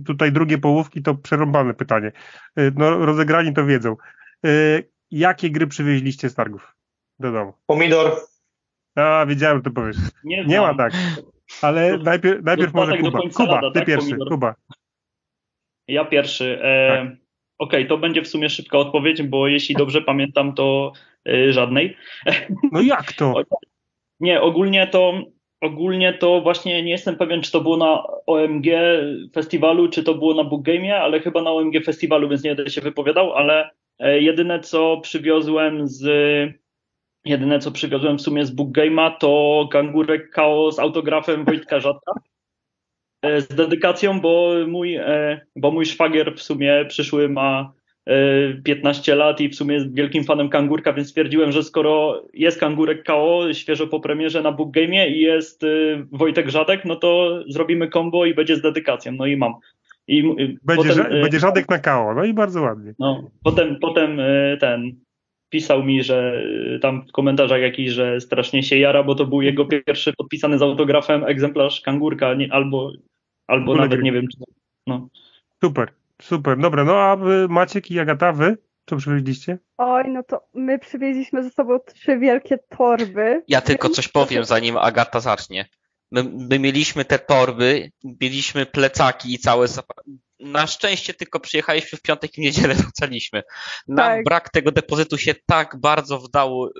[0.00, 2.12] y, tutaj drugie połówki, to przerąbane pytanie.
[2.58, 3.96] Y, no, rozegrani to wiedzą.
[4.46, 6.74] Y, jakie gry przywieźliście z targów
[7.18, 7.52] do domu?
[7.66, 8.12] Pomidor.
[8.94, 9.96] A, wiedziałem, to powiesz.
[10.24, 10.92] Nie, Nie ma tak.
[11.62, 13.18] Ale najpierw, najpierw może Kuba.
[13.34, 14.28] Kuba, ty tak, pierwszy, pomidor.
[14.28, 14.54] Kuba.
[15.88, 16.60] Ja pierwszy.
[16.62, 17.27] E, tak.
[17.58, 20.92] Okej, okay, to będzie w sumie szybka odpowiedź, bo jeśli dobrze pamiętam, to
[21.24, 21.96] yy, żadnej.
[22.72, 23.34] No jak to?
[24.20, 25.22] Nie, ogólnie to
[25.60, 28.66] ogólnie to właśnie nie jestem pewien, czy to było na OMG
[29.34, 32.70] festiwalu, czy to było na Book Game'ie, ale chyba na OMG festiwalu, więc nie będę
[32.70, 36.04] się wypowiadał, ale e, jedyne co przywiozłem z
[37.24, 42.12] jedyne co przywiozłem w sumie z Book Game'a to kangurek KO z autografem Wojtka Żadka.
[43.22, 47.72] E, z dedykacją, bo mój, e, bo mój szwagier w sumie przyszły ma
[48.64, 52.60] 15 e, lat i w sumie jest wielkim fanem kangurka, więc stwierdziłem, że skoro jest
[52.60, 55.62] kangurek KO świeżo po premierze na Book Game i jest
[56.12, 59.12] Wojtek Żadek, no to zrobimy combo i będzie z dedykacją.
[59.12, 59.54] No i mam.
[60.08, 60.22] I
[60.64, 62.94] będzie, potem, będzie Żadek na KO, no i bardzo ładnie.
[62.98, 64.18] No, potem, potem
[64.60, 64.92] ten
[65.50, 66.42] pisał mi, że
[66.82, 70.62] tam w komentarzach jakiś, że strasznie się jara, bo to był jego pierwszy podpisany z
[70.62, 72.92] autografem egzemplarz kangurka, nie, albo,
[73.46, 74.38] albo nawet nie wiem, czy.
[74.86, 75.08] No.
[75.64, 75.92] Super,
[76.22, 76.58] super.
[76.58, 77.16] Dobra, no a
[77.48, 78.56] Maciek i Agata, wy
[78.88, 79.58] co przywieźliście?
[79.78, 83.42] Oj, no to my przywieźliśmy ze sobą trzy wielkie torby.
[83.48, 85.68] Ja tylko coś powiem, zanim Agata zacznie.
[86.10, 87.90] My, my mieliśmy te torby,
[88.20, 89.68] mieliśmy plecaki i całe
[90.40, 93.42] na szczęście tylko przyjechaliśmy w piątek i niedzielę wracaliśmy.
[93.88, 94.24] Nam tak.
[94.24, 96.70] brak tego depozytu się tak bardzo wdał y,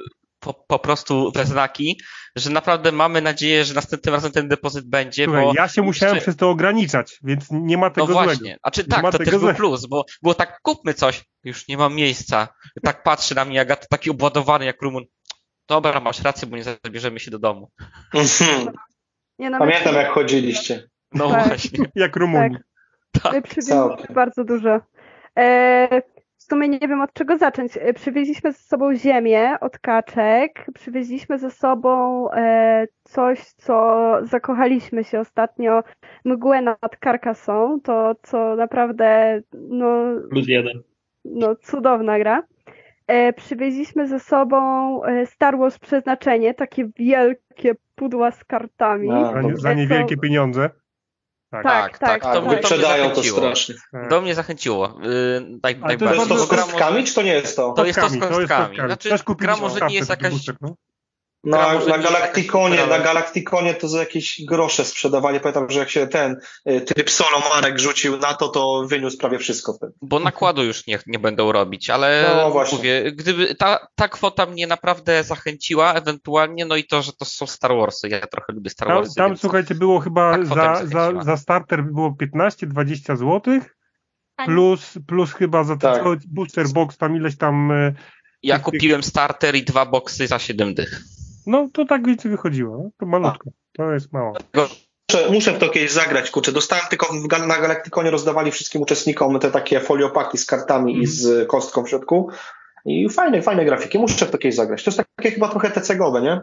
[0.40, 2.00] po, po prostu we znaki,
[2.36, 5.24] że naprawdę mamy nadzieję, że następnym razem ten depozyt będzie.
[5.24, 8.58] Słuchaj, bo ja się musiałem przez to ograniczać, więc nie ma tego No właśnie, złego.
[8.62, 11.94] a czy tak, to też był plus, bo było tak, kupmy coś, już nie mam
[11.94, 12.48] miejsca.
[12.82, 15.04] Tak patrzy na mnie Agata, taki obładowany jak Rumun.
[15.68, 17.70] Dobra, masz rację, bo nie zabierzemy się do domu.
[19.38, 20.88] Nie, no Pamiętam, jak chodziliście.
[21.12, 21.48] No tak.
[21.48, 21.78] właśnie.
[21.94, 22.56] Jak Rumuni.
[22.56, 22.67] Tak.
[23.22, 24.80] Tak, My przywieźliśmy bardzo dużo.
[25.38, 26.02] E,
[26.36, 27.76] w sumie nie wiem od czego zacząć.
[27.76, 35.20] E, przywieźliśmy ze sobą ziemię od kaczek, przywieźliśmy ze sobą e, coś, co zakochaliśmy się
[35.20, 35.82] ostatnio,
[36.24, 39.86] mgłę nad Carcassonne, to co naprawdę no,
[40.30, 40.82] Plus jeden.
[41.24, 42.42] no cudowna gra.
[43.06, 44.58] e, przywieźliśmy ze sobą
[45.04, 49.10] e, Star Wars Przeznaczenie, takie wielkie pudła z kartami.
[49.12, 50.70] A, Za, nie, za E, niewielkie pieniądze.
[51.50, 53.38] Tak, Tak, tak, tak, Tak, to mnie wyprzedają to zachęciło.
[53.38, 53.74] strasznie.
[53.92, 54.08] Tak.
[54.10, 54.98] Do mnie zachęciło.
[55.02, 57.72] Yy, tak, tak to jest To z kostkami, czy to nie jest to?
[57.72, 58.76] To jest to z Kostkami, to jest kostkami.
[58.76, 58.88] kostkami.
[58.88, 60.74] Znaczy, gra może nie jest jakaś buszek, no.
[61.48, 62.02] Na, może na na
[62.82, 65.40] super, ale- Galacticonie to za jakieś grosze sprzedawali.
[65.40, 66.36] Pamiętam, że jak się ten
[66.70, 69.92] y, tryb solo Marek rzucił na to, to wyniósł prawie wszystko wtedy.
[70.02, 72.78] Bo nakładu już nie, nie będą robić, ale No właśnie.
[72.78, 77.46] mówię, gdyby ta, ta kwota mnie naprawdę zachęciła, ewentualnie, no i to, że to są
[77.46, 78.08] Star Warsy.
[78.08, 79.14] Ja trochę lubię Star Tam, Warsy.
[79.14, 79.40] tam więc...
[79.40, 83.60] słuchajcie, było chyba Tak, za, za, za starter było 15-20 zł,
[84.36, 86.02] A plus, plus chyba za ten Tak.
[86.26, 87.94] booster box tam ileś tam, e,
[88.42, 91.00] Ja kupiłem starter i dwa boksy za 7 dych.
[91.48, 94.36] No to tak więcej wychodziło, no, to malutko, to jest mało.
[94.54, 96.52] Muszę, muszę w to kiedyś zagrać, kurczę.
[96.52, 101.48] Dostałem tylko w, na Galacticonie rozdawali wszystkim uczestnikom te takie foliopaki z kartami i z
[101.48, 102.30] kostką w środku.
[102.84, 103.98] I fajne, fajne grafiki.
[103.98, 104.84] Muszę w to kiedyś zagrać.
[104.84, 106.40] To jest takie chyba trochę TCG-owe, nie?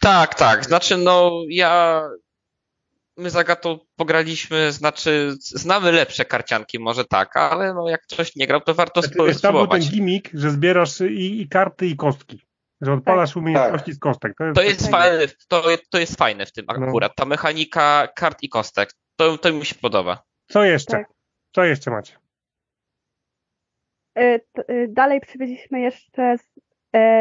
[0.00, 0.64] Tak, tak.
[0.64, 2.02] Znaczy, no ja.
[3.16, 8.46] My z Agatą pograliśmy, znaczy, znamy lepsze karcianki, może tak, ale no jak ktoś nie
[8.46, 9.90] grał, to warto Znaczy, wiesz, tam był ten spróbować.
[9.90, 12.40] gimmick, że zbierasz i, i karty i kostki,
[12.80, 14.34] że odpalasz umiejętności z kostek.
[14.38, 15.18] To jest, To jest, fajne,
[15.48, 16.74] to, to jest fajne w tym No.
[16.86, 17.12] akurat.
[17.16, 18.92] Ta mechanika kart i kostek.
[19.16, 20.22] To, to mi się podoba.
[20.48, 20.92] Co jeszcze?
[20.92, 21.06] Tak.
[21.54, 22.12] Co jeszcze macie?
[24.18, 24.40] E, e,
[24.88, 26.36] Dalej przywieźliśmy jeszcze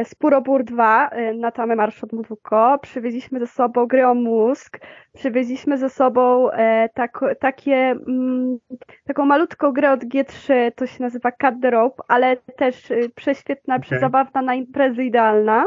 [0.04, 2.80] Spurobur 2 e, na tamę Marsz od Mudwuko.
[2.82, 4.80] Przywieźliśmy ze sobą gry o mózg.
[5.14, 8.58] Przywieźliśmy ze sobą e, tak, takie, mm,
[9.06, 13.76] taką malutką grę od G3, to się nazywa Cut the Rope, ale też e, prześwietna,
[13.76, 13.84] Okej.
[13.84, 15.66] przezabawna na imprezy idealna.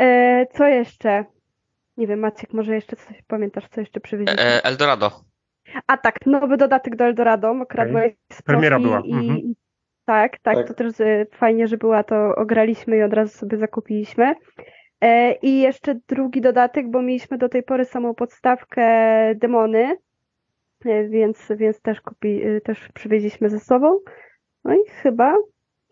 [0.00, 1.24] E, Co jeszcze?
[1.96, 4.42] Nie wiem, Maciek, może jeszcze coś pamiętasz, co jeszcze przywieźliśmy?
[4.42, 5.10] E, Eldorado.
[5.86, 9.54] A tak, nowy dodatek do Eldorado, okradłeś z Premiera była, I, mhm.
[10.08, 10.68] Tak, tak, Tak.
[10.68, 14.34] to też e, fajnie, że była, to ograliśmy i od razu sobie zakupiliśmy.
[15.00, 18.84] E, I jeszcze drugi dodatek, bo mieliśmy do tej pory samą podstawkę
[19.34, 19.96] demony,
[20.84, 23.98] e, więc, więc też kupi, też przywieźliśmy ze sobą.
[24.64, 25.34] No i chyba,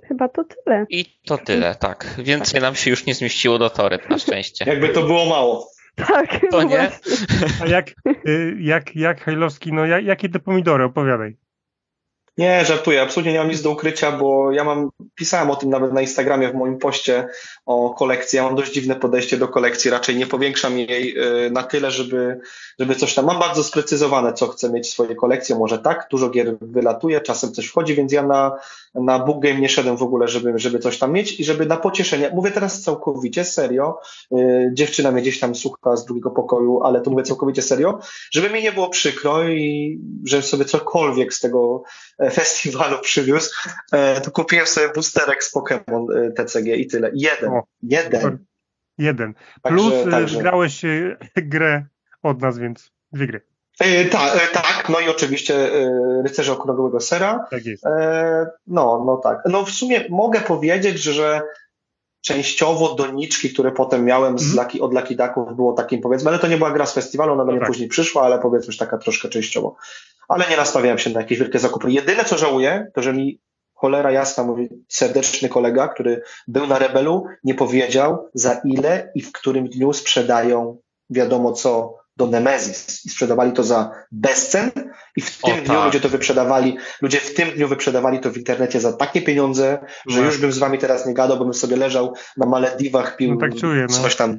[0.08, 0.86] chyba to tyle.
[0.90, 2.06] I to tyle, tak.
[2.18, 4.64] Więcej nam się już nie zmieściło do tory, na szczęście.
[4.70, 5.68] Jakby to było mało.
[6.08, 6.68] Tak, To nie?
[6.68, 7.16] właśnie.
[7.62, 7.90] A jak,
[8.28, 11.36] y, jak, jak Hajlowski, no jak, jakie te pomidory, opowiadaj.
[12.38, 15.92] Nie, żartuję, absolutnie nie mam nic do ukrycia, bo ja mam, pisałem o tym nawet
[15.92, 17.28] na Instagramie w moim poście
[17.66, 18.36] o kolekcji.
[18.36, 22.40] Ja mam dość dziwne podejście do kolekcji, raczej nie powiększam jej y, na tyle, żeby,
[22.78, 23.24] żeby coś tam.
[23.24, 25.54] Mam bardzo sprecyzowane, co chcę mieć w swojej kolekcji.
[25.54, 28.58] Może tak, dużo gier wylatuje, czasem coś wchodzi, więc ja na,
[28.94, 31.76] na Book Game nie szedłem w ogóle, żeby, żeby coś tam mieć i żeby na
[31.76, 32.30] pocieszenie.
[32.34, 33.98] Mówię teraz całkowicie serio.
[34.32, 37.98] Y, dziewczyna mnie gdzieś tam słucha z drugiego pokoju, ale to mówię całkowicie serio,
[38.30, 41.82] żeby mi nie było przykro i że sobie cokolwiek z tego
[42.18, 43.50] e, festiwalu przywiózł,
[43.92, 47.10] e, to kupiłem sobie boosterek z Pokémon e, TCG i tyle.
[47.14, 47.55] Jeden.
[47.56, 48.38] O, Jeden.
[48.98, 49.34] Jeden.
[49.62, 50.38] Także- Plus y, także.
[50.38, 51.86] grałeś y, grę
[52.22, 53.40] od nas, więc dwie gry.
[54.10, 55.54] Ta, e, tak, no i oczywiście
[56.24, 57.46] Rycerze Okrągłego Sera.
[57.50, 57.84] Tak jest.
[58.66, 59.38] No, no tak.
[59.48, 61.40] No w sumie mogę powiedzieć, że
[62.20, 64.66] częściowo doniczki, które potem miałem z Mhm.
[64.66, 67.42] Lucky, od Lucky Ducków było takim powiedzmy, ale to nie była gra z festiwalu, ona
[67.42, 67.68] do No mnie tak.
[67.68, 69.76] później przyszła, ale powiedzmy już taka troszkę częściowo.
[70.28, 71.90] Ale nie nastawiałem się na jakieś wielkie zakupy.
[71.90, 73.40] Jedyne co żałuję, to że mi
[73.76, 79.32] cholera jasna, mój serdeczny kolega, który był na Rebelu, nie powiedział za ile i w
[79.32, 80.78] którym dniu sprzedają
[81.10, 83.04] wiadomo co do Nemesis.
[83.06, 84.70] I sprzedawali to za bezcen
[85.16, 85.84] i w O, tym dniu tak.
[85.84, 90.20] ludzie to wyprzedawali, ludzie w tym dniu wyprzedawali to w internecie za takie pieniądze, że
[90.20, 90.26] No.
[90.26, 93.40] już bym z wami teraz nie gadał, bo bym sobie leżał na Malediwach, pił No
[93.40, 93.94] tak czuję, no.
[94.02, 94.38] coś tam.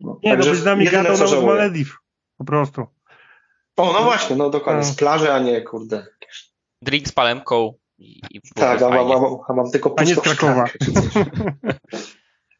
[0.00, 1.46] No, Nie, no także byś z nami gadał żałuję.
[1.46, 1.96] Malediv.
[2.38, 2.86] Po prostu.
[3.76, 4.92] O, no właśnie, no dokładnie, No.
[4.92, 6.06] z plaży, a nie, kurde.
[6.82, 10.14] Drink z palemką i, i Tak, a mam, mam, a mam tylko A nie z
[10.14, 10.64] pustą Krakowa.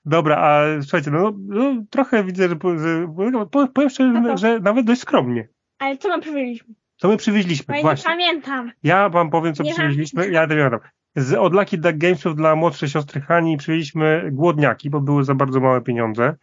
[0.04, 4.86] Dobra, a słuchajcie, no, no trochę widzę, że, że po- powiem szczerze, No że nawet
[4.86, 5.48] dość skromnie.
[5.78, 6.74] Ale co my przywieźliśmy?
[6.96, 7.74] Co my przywieźliśmy?
[7.74, 8.10] Ja nie Właśnie.
[8.10, 8.72] pamiętam.
[8.82, 10.30] Ja wam powiem, co Nie przywieźliśmy.
[10.30, 10.80] Ja to pamiętam.
[11.16, 15.60] Z od Lucky Duck Gamesów dla młodszej siostry Hani przywieźliśmy głodniaki, bo były za bardzo
[15.60, 16.36] małe pieniądze.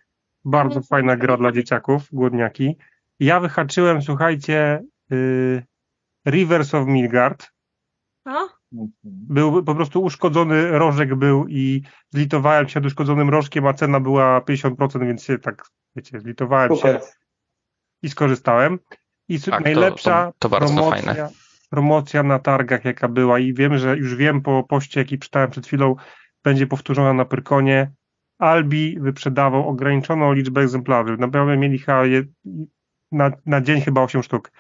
[0.45, 2.77] Bardzo fajna gra dla dzieciaków, głodniaki.
[3.19, 5.63] Ja wyhaczyłem, słuchajcie, y,
[6.27, 7.51] Rivers of Midgard.
[8.25, 8.49] No?
[9.03, 14.39] Był po prostu uszkodzony rożek był i zlitowałem się nad uszkodzonym rożkiem, a cena była
[14.41, 15.65] 50%, więc się tak,
[15.95, 17.01] wiecie, zlitowałem się Super.
[18.01, 18.79] i skorzystałem.
[19.27, 21.29] I Tak, to- najlepsza to- to bardzo promocja, fajne.
[21.69, 25.67] promocja na targach, jaka była i wiem, że już wiem po poście, jaki czytałem przed
[25.67, 25.95] chwilą,
[26.43, 27.91] będzie powtórzona na Pyrkonie.
[28.39, 31.17] Albi wyprzedawał ograniczoną liczbę egzemplarzy.
[31.17, 32.23] Naprawdę mieli chyba je,
[33.11, 34.51] na, na dzień chyba 8 sztuk.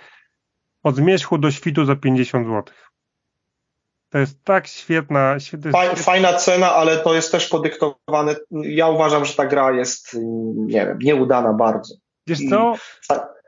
[0.83, 2.63] Od zmierzchu do świtu za 50 zł.
[4.11, 8.35] To jest tak świetna, świetna Faj, fajna cena, ale to jest też podyktowane.
[8.51, 10.17] Ja uważam, że ta gra jest,
[10.55, 11.95] nie wiem, nieudana bardzo.
[12.27, 12.75] Wiesz co?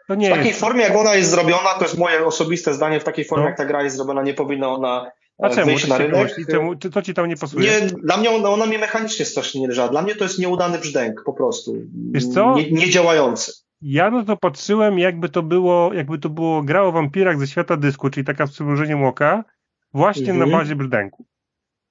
[0.07, 0.59] To nie w takiej jest.
[0.59, 3.49] formie, jak ona jest zrobiona, to jest moje osobiste zdanie, w takiej formie, no.
[3.49, 5.11] jak ta gra jest zrobiona, nie powinna ona
[5.41, 5.65] a czemu?
[5.65, 6.35] wyjść na rynek.
[6.51, 6.75] Czemu?
[6.75, 7.71] Co ci tam nie pasuje?
[7.71, 9.89] Nie, dla mnie ona, ona mnie mechanicznie strasznie nie leżała.
[9.89, 11.75] Dla mnie to jest nieudany brzdęk po prostu.
[12.11, 12.55] Wiesz co?
[12.55, 13.51] Nie, niedziałający.
[13.81, 17.77] Ja na to patrzyłem, jakby to było, jakby to było gra o wampirach ze świata
[17.77, 19.43] dysku, czyli taka z przymrużeniem oka,
[19.93, 20.49] właśnie mhm.
[20.49, 21.25] na bazie brzdęku.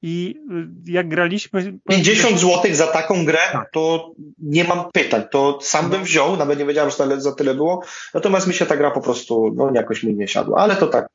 [0.02, 0.40] I
[0.86, 1.78] y, jak graliśmy.
[1.88, 3.70] 50 zł za taką grę, tak.
[3.72, 5.22] to nie mam pytań.
[5.30, 7.82] To sam bym wziął, nawet nie wiedziałem, że za tyle było.
[8.14, 10.60] Natomiast mi się ta gra po prostu no, jakoś mi nie siadła.
[10.60, 11.08] Ale to tak.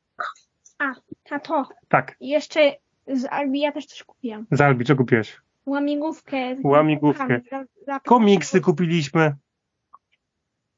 [0.78, 0.92] A,
[1.24, 1.68] tato.
[1.88, 2.16] Tak.
[2.20, 2.72] Jeszcze
[3.06, 4.46] z Albi ja też coś kupiłam.
[4.50, 5.40] Z Albi co kupiłeś?
[5.66, 6.56] Łamigłówkę.
[6.64, 7.40] Łamigłówkę.
[8.04, 9.32] Komiksy kupiliśmy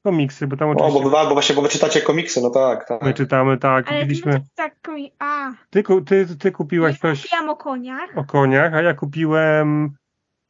[0.02, 0.98] komiksy, bo tam oczywiście...
[0.98, 3.02] O, bo, bo właśnie, bo wy czytacie komiksy, no tak, tak.
[3.02, 4.32] My czytamy, tak, Ale kupiliśmy...
[4.32, 4.74] No tak,
[5.18, 5.52] a.
[5.70, 7.22] Ty, ty, ty kupiłaś ja coś...
[7.22, 8.18] kupiłam o koniach.
[8.18, 9.90] O koniach, a ja kupiłem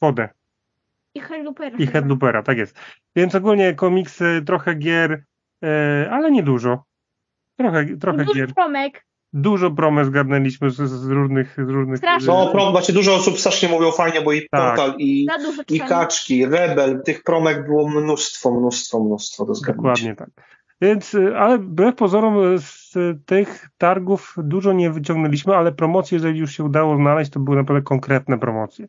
[0.03, 0.28] wodę.
[1.14, 1.78] I Headloopera.
[1.78, 2.78] I Headloopera, tak jest.
[3.16, 5.24] Więc ogólnie komiksy, trochę gier,
[5.64, 6.84] e, ale nie dużo.
[7.57, 8.55] Trochę, trochę Dużo gier.
[8.55, 11.99] promek dużo promes zgarnęliśmy z, z różnych, z różnych...
[11.99, 12.28] Strasznie.
[12.28, 14.76] No, prom, właśnie dużo osób strasznie mówią fajnie, bo i tak.
[14.76, 15.26] Portal, i,
[15.68, 19.83] i Kaczki, Rebel, tych promek było mnóstwo, mnóstwo, mnóstwo do zgarnięcia.
[19.83, 20.31] Dokładnie tak.
[20.83, 22.95] Więc, ale wbrew pozorom z
[23.26, 27.83] tych targów dużo nie wyciągnęliśmy, ale promocje, jeżeli już się udało znaleźć, to były naprawdę
[27.83, 28.89] konkretne promocje.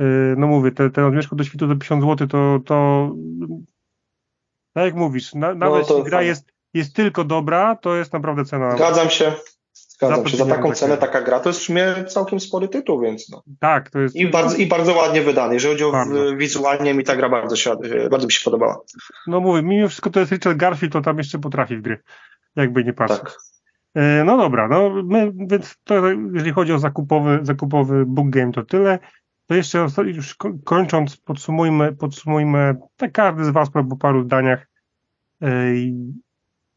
[0.00, 3.10] Y, no mówię, ten, ten od Mieszku do Świtu za 50 zł, to, to
[4.72, 8.76] tak jak mówisz, na, nawet no gra jest jest tylko dobra, to jest naprawdę cena.
[8.76, 9.32] Zgadzam się.
[9.72, 10.36] Zgadzam się.
[10.36, 13.42] Za taką cenę taka gra to jest w sumie całkiem spory tytuł, więc no.
[13.60, 14.16] Tak, to jest.
[14.16, 15.54] I bardzo, i bardzo ładnie wydany.
[15.54, 16.36] Jeżeli chodzi o bardzo.
[16.36, 17.76] wizualnie, mi ta gra bardzo, się,
[18.10, 18.80] bardzo mi się podobała.
[19.26, 22.02] No mówię, mimo wszystko to jest Richard Garfield, to tam jeszcze potrafi w gry.
[22.56, 23.20] Jakby nie patrzeć.
[23.20, 23.38] Tak.
[23.94, 28.64] E, no dobra, no my, więc to, jeżeli chodzi o zakupowy, zakupowy book game, to
[28.64, 28.98] tyle.
[29.46, 34.66] To jeszcze już kończąc, podsumujmy, podsumujmy, tak każdy z Was po paru zdaniach,
[35.42, 35.46] e,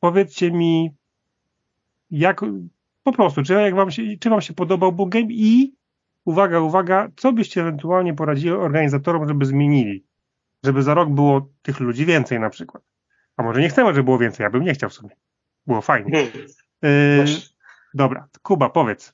[0.04, 0.96] powiedzcie mi,
[2.12, 2.42] jak
[3.04, 5.74] po prostu, czy, jak wam się, czy wam się podobał Book Game i
[6.26, 10.06] uwaga, uwaga, co byście ewentualnie poradzili organizatorom, żeby zmienili?
[10.64, 12.84] Żeby za rok było tych ludzi więcej na przykład.
[13.38, 15.16] A może nie chcemy, żeby było więcej, ja bym nie chciał w sumie.
[15.68, 16.28] Było fajnie.
[16.82, 17.26] Yy,
[17.94, 19.14] dobra, Kuba, powiedz.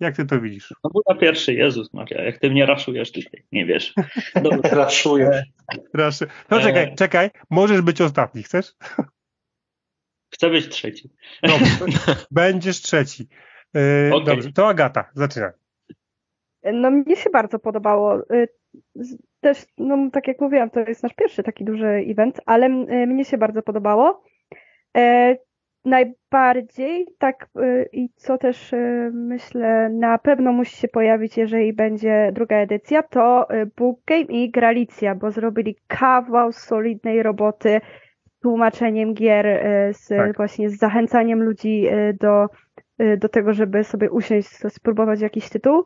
[0.00, 0.74] Jak ty to widzisz?
[0.84, 3.94] No bo na pierwszy, Jezus Maria, jak ty mnie raszujesz tutaj, nie wiesz.
[4.72, 5.42] Raszuję.
[5.94, 6.26] Raszy.
[6.50, 6.94] No czekaj, e.
[6.94, 8.74] czekaj, możesz być ostatni, chcesz?
[10.30, 11.10] Chcę być trzeci.
[11.42, 11.84] Dobrze,
[12.30, 13.28] będziesz trzeci.
[13.74, 14.24] Yy, okay.
[14.24, 15.52] Dobrze, to Agata, zaczynaj.
[16.72, 18.32] No mnie się bardzo podobało.
[18.34, 18.48] Y,
[19.40, 23.24] też, no tak jak mówiłam, to jest nasz pierwszy taki duży event, ale y, mnie
[23.24, 24.22] się bardzo podobało.
[24.96, 25.36] E,
[25.84, 28.74] najbardziej tak y, i co też
[29.12, 35.14] myślę na pewno musi się pojawić, jeżeli będzie druga edycja, to Book Game i Gralicja,
[35.14, 37.80] bo zrobili kawał solidnej roboty
[38.42, 40.36] tłumaczeniem gier, e, z, tak.
[40.36, 42.46] właśnie z zachęcaniem ludzi e, do,
[42.98, 45.84] e, do tego, żeby sobie usiąść, spróbować jakiś tytuł.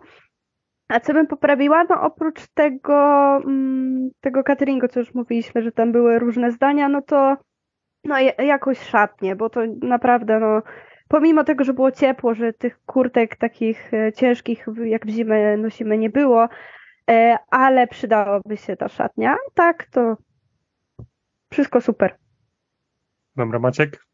[0.88, 1.84] A co bym poprawiła?
[1.84, 7.02] No oprócz tego, mm, tego cateringu, co już mówiliśmy, że tam były różne zdania, no
[7.02, 7.36] to
[8.04, 10.62] no jakoś szatnie, bo to naprawdę no
[11.08, 16.10] pomimo tego, że było ciepło, że tych kurtek takich ciężkich jak w zimę nosimy nie
[16.10, 16.48] było,
[17.50, 19.36] ale przydałoby się ta szatnia.
[19.54, 20.16] Tak, to
[21.50, 22.21] wszystko super.
[23.36, 24.06] Dobra, Maciek?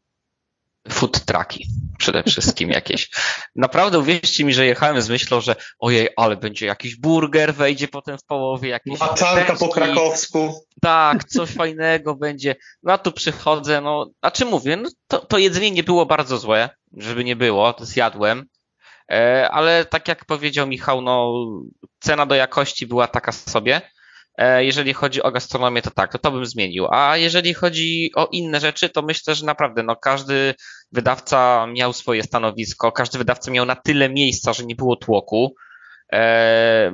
[0.89, 1.67] Food trucki
[1.97, 3.09] przede wszystkim jakieś.
[3.55, 8.17] Naprawdę uwierzcie mi, że jechałem z myślą, że ojej, ale będzie jakiś burger, wejdzie potem
[8.17, 8.99] w połowie jakieś...
[8.99, 10.65] Maczanka po krakowsku.
[10.81, 12.55] Tak, coś fajnego będzie.
[12.83, 16.37] No a tu przychodzę, no, a czy mówię, no to, to jedzenie nie było bardzo
[16.37, 18.45] złe, żeby nie było, to zjadłem.
[19.11, 21.45] E, ale tak jak powiedział Michał, no
[21.99, 23.81] cena do jakości była taka sobie.
[24.39, 26.87] E, jeżeli chodzi o gastronomię, to tak, to to bym zmienił.
[26.91, 30.53] A jeżeli chodzi o inne rzeczy, to myślę, że naprawdę no, każdy
[30.91, 35.55] wydawca miał swoje stanowisko, każdy wydawca miał na tyle miejsca, że nie było tłoku.
[36.13, 36.91] E,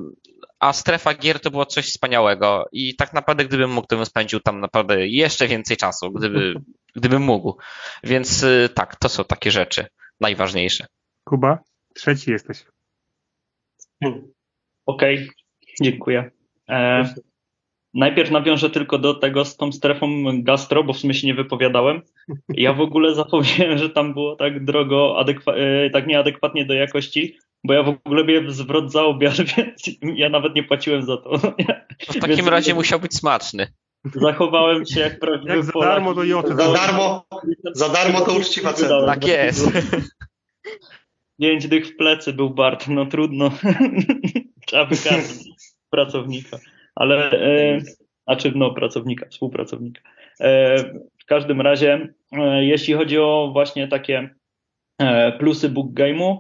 [0.60, 4.40] a strefa gier to było coś wspaniałego i tak naprawdę gdybym mógł, to bym spędził
[4.40, 6.54] tam naprawdę jeszcze więcej czasu, gdyby,
[6.96, 7.58] gdybym mógł.
[8.04, 9.88] Więc y, tak, to są takie rzeczy
[10.20, 10.86] najważniejsze.
[11.24, 11.60] Kuba,
[11.96, 12.66] trzeci jesteś.
[14.04, 14.32] Hmm.
[14.86, 15.30] Okej, okay.
[15.82, 16.32] dziękuję.
[16.70, 17.14] E,
[17.96, 20.08] Najpierw nawiążę tylko do tego z tą strefą
[20.44, 22.02] gastro, bo w sumie się nie wypowiadałem.
[22.50, 27.74] Ja w ogóle zapomniałem, że tam było tak drogo, e, tak nieadekwatnie do jakości, bo
[27.74, 31.38] ja w ogóle miałem zwrot za obiad, więc ja nawet nie płaciłem za to.
[32.00, 33.68] w takim więc razie musiał być smaczny.
[34.16, 37.26] Zachowałem się jak prawdziwy jak za darmo to Za darmo,
[37.74, 39.06] za darmo to uczciwa cena.
[39.06, 39.72] Tak jest.
[41.40, 43.52] Pięć dych w plecy był Bart, no trudno.
[44.68, 45.38] Trzeba wykazać
[45.90, 46.58] pracownika.
[46.96, 47.82] Ale, e,
[48.26, 50.02] a czy no pracownika, współpracownika.
[50.40, 50.78] E,
[51.22, 54.30] w każdym razie, e, jeśli chodzi o właśnie takie
[55.40, 56.38] plusy book game'u,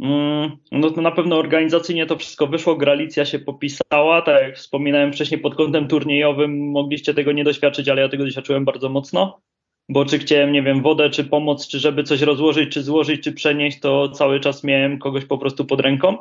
[0.00, 5.12] mm, no to na pewno organizacyjnie to wszystko wyszło, Gralicja się popisała, tak jak wspominałem
[5.12, 9.40] wcześniej pod kątem turniejowym mogliście tego nie doświadczyć, ale ja tego doświadczyłem bardzo mocno
[9.88, 13.32] bo czy chciałem, nie wiem, wodę, czy pomoc, czy żeby coś rozłożyć, czy złożyć, czy
[13.32, 16.16] przenieść, to cały czas miałem kogoś po prostu pod ręką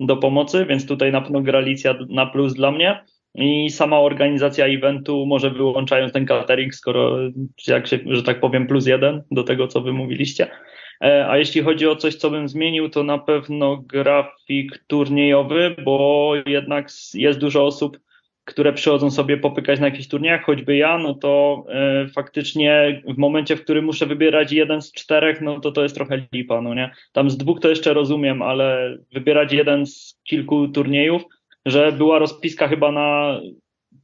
[0.00, 5.26] do pomocy, więc tutaj na pewno gralicja na plus dla mnie i sama organizacja eventu,
[5.26, 7.16] może wyłączając ten catering, skoro,
[7.66, 10.50] jak się, że tak powiem, plus jeden do tego, co wy mówiliście.
[11.02, 16.32] E, a jeśli chodzi o coś, co bym zmienił, to na pewno grafik turniejowy, bo
[16.46, 17.98] jednak jest dużo osób,
[18.44, 21.64] które przychodzą sobie popykać na jakichś turniejach, choćby ja, no to
[22.04, 25.94] y, faktycznie w momencie, w którym muszę wybierać jeden z czterech, no to to jest
[25.94, 26.90] trochę lipa, no nie?
[27.12, 31.22] Tam z dwóch to jeszcze rozumiem, ale wybierać jeden z kilku turniejów,
[31.66, 33.40] że była rozpiska chyba na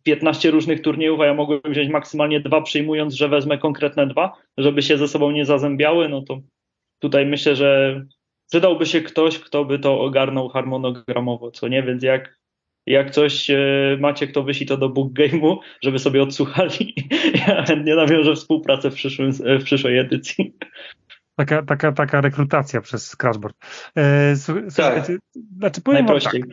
[0.02, 4.82] 15 różnych turniejów, a ja mogłem wziąć maksymalnie dwa, przyjmując, że wezmę konkretne dwa, żeby
[4.82, 6.40] się ze sobą nie zazębiały, no to
[6.98, 8.02] tutaj myślę, że
[8.50, 11.82] przydałby się ktoś, kto by to ogarnął harmonogramowo, co nie?
[11.82, 12.39] Więc jak
[12.86, 13.58] jak coś e,
[14.00, 16.94] macie, kto wysi to do book game'u, żeby sobie odsłuchali.
[17.46, 20.54] Ja chętnie nawiążę współpracę w, przyszłym, e, w przyszłej edycji.
[21.36, 23.56] Taka, taka, taka rekrutacja przez Crashboard.
[23.96, 25.42] E, słuchajcie, tak.
[25.58, 26.40] znaczy powiem Najprościej.
[26.40, 26.50] tak.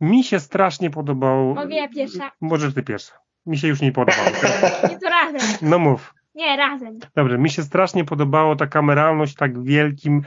[0.00, 1.54] Mi się strasznie podobał.
[1.54, 2.30] Mogę ja pierwsza?
[2.40, 3.12] Możesz ty pierwsza.
[3.46, 4.28] Mi się już nie podobało.
[4.90, 5.40] nie to razem.
[5.62, 6.14] No mów.
[6.34, 6.98] Nie, razem.
[7.16, 10.22] Dobrze, mi się strasznie podobało ta kameralność tak wielkim,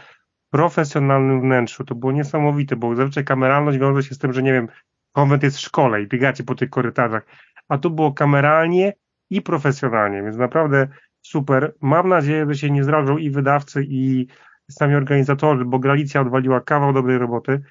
[0.49, 1.83] profesjonalnym wnętrzu.
[1.85, 4.67] To było niesamowite, bo zazwyczaj kameralność wiąże się z tym, że nie wiem,
[5.15, 7.25] konwent jest w szkole i biegacie po tych korytarzach,
[7.69, 8.93] a tu było kameralnie
[9.29, 10.87] i profesjonalnie, więc naprawdę
[11.21, 11.75] super.
[11.81, 14.27] Mam nadzieję, że się nie zrażą i wydawcy, i
[14.71, 17.61] sami organizatorzy, bo Gralicja odwaliła kawał dobrej roboty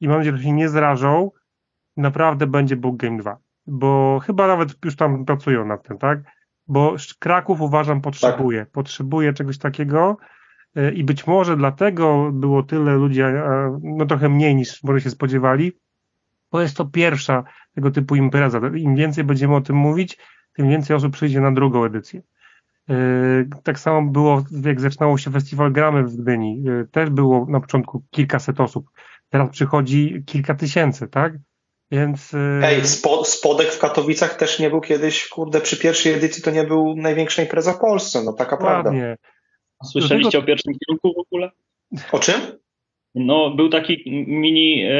[0.00, 1.30] i mam nadzieję, że się nie zrażą.
[1.96, 6.18] Naprawdę będzie Book Game 2, bo chyba nawet już tam pracują nad tym, tak?
[6.66, 8.70] Bo Kraków uważam potrzebuje, tak.
[8.70, 10.16] potrzebuje czegoś takiego
[10.76, 13.20] e, i być może dlatego było tyle ludzi,
[13.82, 15.72] no trochę mniej niż może się spodziewali,
[16.54, 17.44] bo jest to pierwsza
[17.74, 18.60] tego typu impreza.
[18.76, 20.18] Im więcej będziemy o tym mówić,
[20.56, 22.22] tym więcej osób przyjdzie na drugą edycję.
[22.90, 22.94] E,
[23.62, 26.64] tak samo było, jak zaczynało się festiwal Gramy w Gdyni.
[26.68, 28.90] E, też było na początku kilkaset osób.
[29.30, 31.32] Teraz przychodzi kilka tysięcy, tak?
[31.90, 32.34] Więc.
[32.34, 32.82] E, Ej,
[33.24, 37.42] spodek w Katowicach też nie był kiedyś, kurde, przy pierwszej edycji to nie był największa
[37.42, 39.00] impreza w Polsce, no taka Ładnie.
[39.00, 39.16] prawda.
[39.84, 40.44] Słyszeliście tego...
[40.44, 41.50] o pierwszym kierunku w ogóle?
[42.12, 42.63] O czym?
[43.14, 44.94] No, był taki mini e,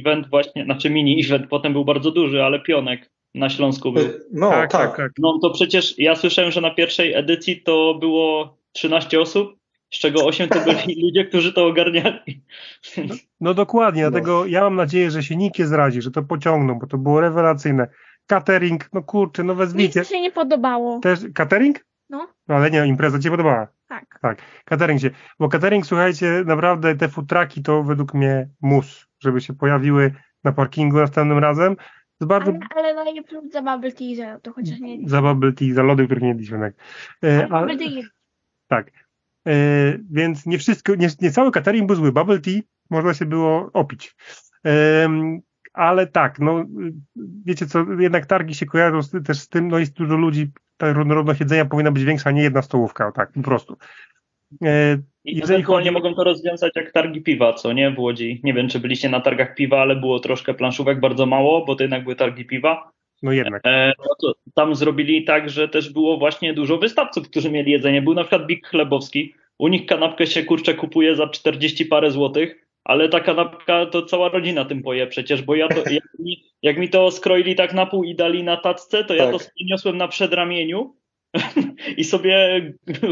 [0.00, 4.04] event właśnie, znaczy mini event, potem był bardzo duży, ale pionek na Śląsku był.
[4.32, 4.96] No, tak, tak.
[4.96, 5.12] tak.
[5.18, 9.58] No to przecież ja słyszałem, że na pierwszej edycji to było 13 osób,
[9.90, 12.42] z czego 8 to byli ludzie, którzy to ogarniali.
[12.96, 14.10] No, no dokładnie, no.
[14.10, 17.20] dlatego ja mam nadzieję, że się nikt nie zradzi, że to pociągną, bo to było
[17.20, 17.88] rewelacyjne.
[18.26, 20.00] Catering, no kurczę, no wezwijcie.
[20.00, 21.00] Nic się nie podobało.
[21.00, 21.86] Też catering?
[22.10, 22.28] No.
[22.48, 22.54] no.
[22.54, 23.68] Ale nie, impreza ci się podobała.
[23.88, 24.18] Tak.
[24.22, 25.10] Tak, catering się.
[25.38, 30.12] Bo catering, słuchajcie, naprawdę te futraki to według mnie mus, żeby się pojawiły
[30.44, 31.76] na parkingu następnym razem.
[32.18, 32.52] To bardzo...
[32.52, 35.74] Ale, ale no nie plus za bubble tea, za to chociaż nie Za bubble tea,
[35.74, 36.58] za lody, których nie jedliśmy.
[36.58, 36.74] Tak.
[37.24, 37.76] E, ale,
[38.66, 38.90] tak.
[39.46, 39.52] E,
[40.10, 42.12] więc nie wszystko, nie, nie cały catering był zły.
[42.12, 42.60] Bubble tea
[42.90, 44.16] można się było opić.
[44.66, 45.08] E,
[45.72, 46.64] ale tak, no
[47.44, 50.92] wiecie co, jednak targi się kojarzą z, też z tym, no jest dużo ludzi, ta
[50.92, 53.76] różnorodność jedzenia powinna być większa, nie jedna stołówka, tak, po prostu.
[54.64, 56.02] E, I ewentualnie chodzi...
[56.02, 58.40] mogą to rozwiązać jak targi piwa, co nie w Łodzi.
[58.44, 61.84] Nie wiem, czy byliście na targach piwa, ale było troszkę planszówek, bardzo mało, bo to
[61.84, 62.90] jednak były targi piwa.
[63.22, 63.62] No jednak.
[63.66, 68.02] E, no tam zrobili tak, że też było właśnie dużo wystawców, którzy mieli jedzenie.
[68.02, 69.34] Był na przykład Big Chlebowski.
[69.58, 74.28] U nich kanapkę się kurczę kupuje za 40 parę złotych, ale ta kanapka to cała
[74.28, 77.86] rodzina tym poje przecież, bo ja to, jak mi, jak mi to skroili tak na
[77.86, 79.18] pół i dali na tacce, to tak.
[79.18, 79.38] ja to
[79.70, 80.96] niosłem na przedramieniu
[81.96, 82.60] i sobie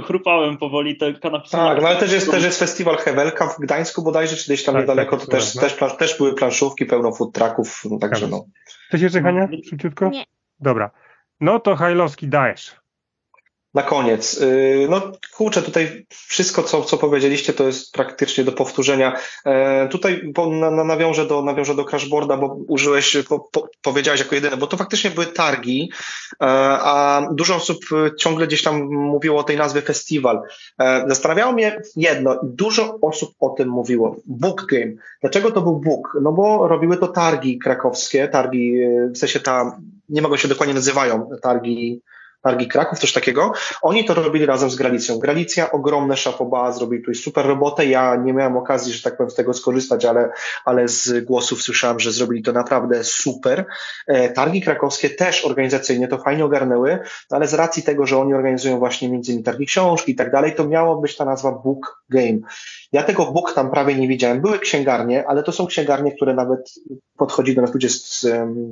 [0.05, 1.51] chrupałem powoli te kanapki.
[1.51, 4.75] Tak, no ale też jest, też jest festiwal Hewelka w Gdańsku bodajże, czy gdzieś tam
[4.75, 8.45] tak, niedaleko, tak, to też, też, też były planszówki, pełno food trucków, no, także no.
[8.89, 9.49] Chcesz jeszcze, Hania?
[9.71, 10.09] Szybciutko?
[10.09, 10.25] Nie.
[10.61, 10.91] Dobra.
[11.41, 12.77] No to Hajlowski dajesz
[13.77, 14.41] na koniec.
[14.41, 19.17] Y, no kurczę, tutaj wszystko, co, co powiedzieliście, to jest praktycznie do powtórzenia.
[19.45, 24.35] E, tutaj po, na, nawiążę, do, nawiążę do crashboarda, bo użyłeś, po, po, powiedziałeś jako
[24.35, 25.91] jedyne, bo to faktycznie były targi,
[26.33, 26.47] e,
[26.81, 27.79] a dużo osób
[28.19, 30.43] ciągle gdzieś tam mówiło o tej nazwie festiwal.
[30.81, 34.17] E, zastanawiało mnie jedno, dużo osób o tym mówiło.
[34.27, 34.93] Book Game.
[35.21, 36.19] Dlaczego to był book?
[36.23, 38.75] No bo robiły to targi krakowskie, targi,
[39.15, 42.03] w sensie ta, nie mogą się dokładnie nazywają, targi
[42.47, 43.53] Targi Kraków, coś takiego.
[43.83, 45.19] Oni to robili razem z Gralicją.
[45.19, 47.87] Gralicja, ogromne szapoba, zrobili tutaj super robotę.
[47.87, 50.31] Ja nie miałem okazji, że tak powiem, z tego skorzystać, ale,
[50.65, 53.65] ale z głosów słyszałem, że zrobili to naprawdę super.
[54.07, 56.99] E, targi krakowskie też organizacyjnie to fajnie ogarnęły,
[57.31, 60.55] ale z racji tego, że oni organizują właśnie między innymi targi książki i tak dalej,
[60.55, 62.39] to miało być ta nazwa Book Game.
[62.93, 64.41] Ja tego book tam prawie nie widziałem.
[64.41, 66.75] Były księgarnie, ale to są księgarnie, które nawet
[67.17, 68.21] podchodzili do nas ludzie z,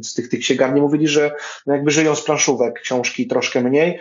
[0.03, 1.33] z tych, tych księgarni, mówili, że
[1.67, 4.01] no jakby żyją z planszówek, książki troszkę mniej,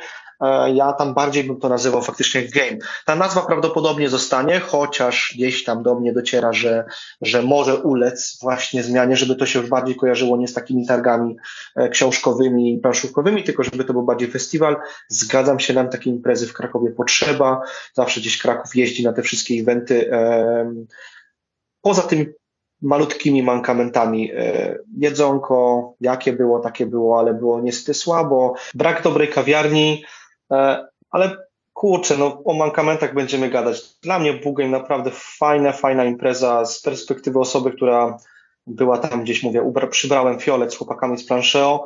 [0.73, 2.77] ja tam bardziej bym to nazywał faktycznie game.
[3.05, 6.85] Ta nazwa prawdopodobnie zostanie, chociaż gdzieś tam do mnie dociera, że,
[7.21, 11.35] że może ulec właśnie zmianie, żeby to się już bardziej kojarzyło nie z takimi targami
[11.75, 14.77] e, książkowymi i planszówkowymi, tylko żeby to był bardziej festiwal.
[15.07, 17.61] Zgadzam się, nam takie imprezy w Krakowie potrzeba.
[17.93, 20.11] Zawsze gdzieś Kraków jeździ na te wszystkie eventy.
[21.81, 22.25] Poza tymi
[22.81, 24.31] malutkimi mankamentami.
[24.35, 28.53] E, jedzonko, jakie było, takie było, ale było niestety słabo.
[28.73, 30.22] Brak dobrej kawiarni, E,
[31.11, 31.37] ale
[31.73, 33.81] kurczę, no o mankamentach będziemy gadać.
[34.01, 38.17] Dla mnie Bugame naprawdę fajna, fajna impreza z perspektywy osoby, która
[38.67, 41.85] była tam gdzieś, mówię, ubra, przybrałem fiolet z chłopakami z Plancheo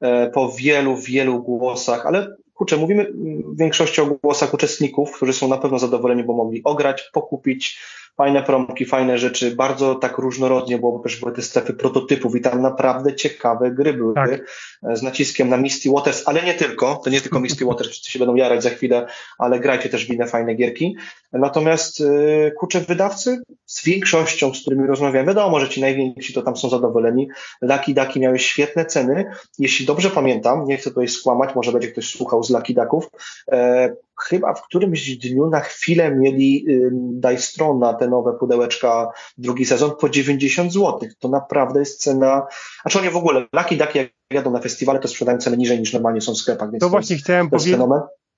[0.00, 3.12] e, po wielu, wielu głosach, ale kurczę, mówimy
[3.44, 7.80] w większości o głosach uczestników, którzy są na pewno zadowoleni, bo mogli ograć, pokupić,
[8.18, 12.62] fajne promki, fajne rzeczy, bardzo tak różnorodnie, bo też były te strefy prototypów i tam
[12.62, 14.40] naprawdę ciekawe gry były tak.
[14.82, 18.18] z naciskiem na Misty Waters, ale nie tylko, to nie tylko Misty Waters, wszyscy się
[18.18, 19.06] będą jarać za chwilę,
[19.38, 20.96] ale grajcie też w inne fajne gierki.
[21.32, 26.56] Natomiast y, kurczę, wydawcy z większością, z którymi rozmawiam, wiadomo, że ci najwięksi to tam
[26.56, 27.28] są zadowoleni.
[27.62, 29.24] Lucky Ducky miały świetne ceny.
[29.58, 33.08] Jeśli dobrze pamiętam, nie chcę tutaj skłamać, może będzie ktoś słuchał z Lucky Ducków,
[33.52, 40.08] e, chyba w którymś dniu na chwilę mieli Dajstrona, te nowe pudełeczka, drugi sezon, po
[40.08, 40.98] 90 zł.
[41.18, 42.46] To naprawdę jest cena,
[42.82, 45.92] znaczy oni w ogóle, Lucky Ducky jak jadą na festiwale, to sprzedają cenę niżej niż
[45.92, 46.70] normalnie są w sklepach.
[46.70, 47.78] Więc to, to właśnie jest, chciałem powiedzieć.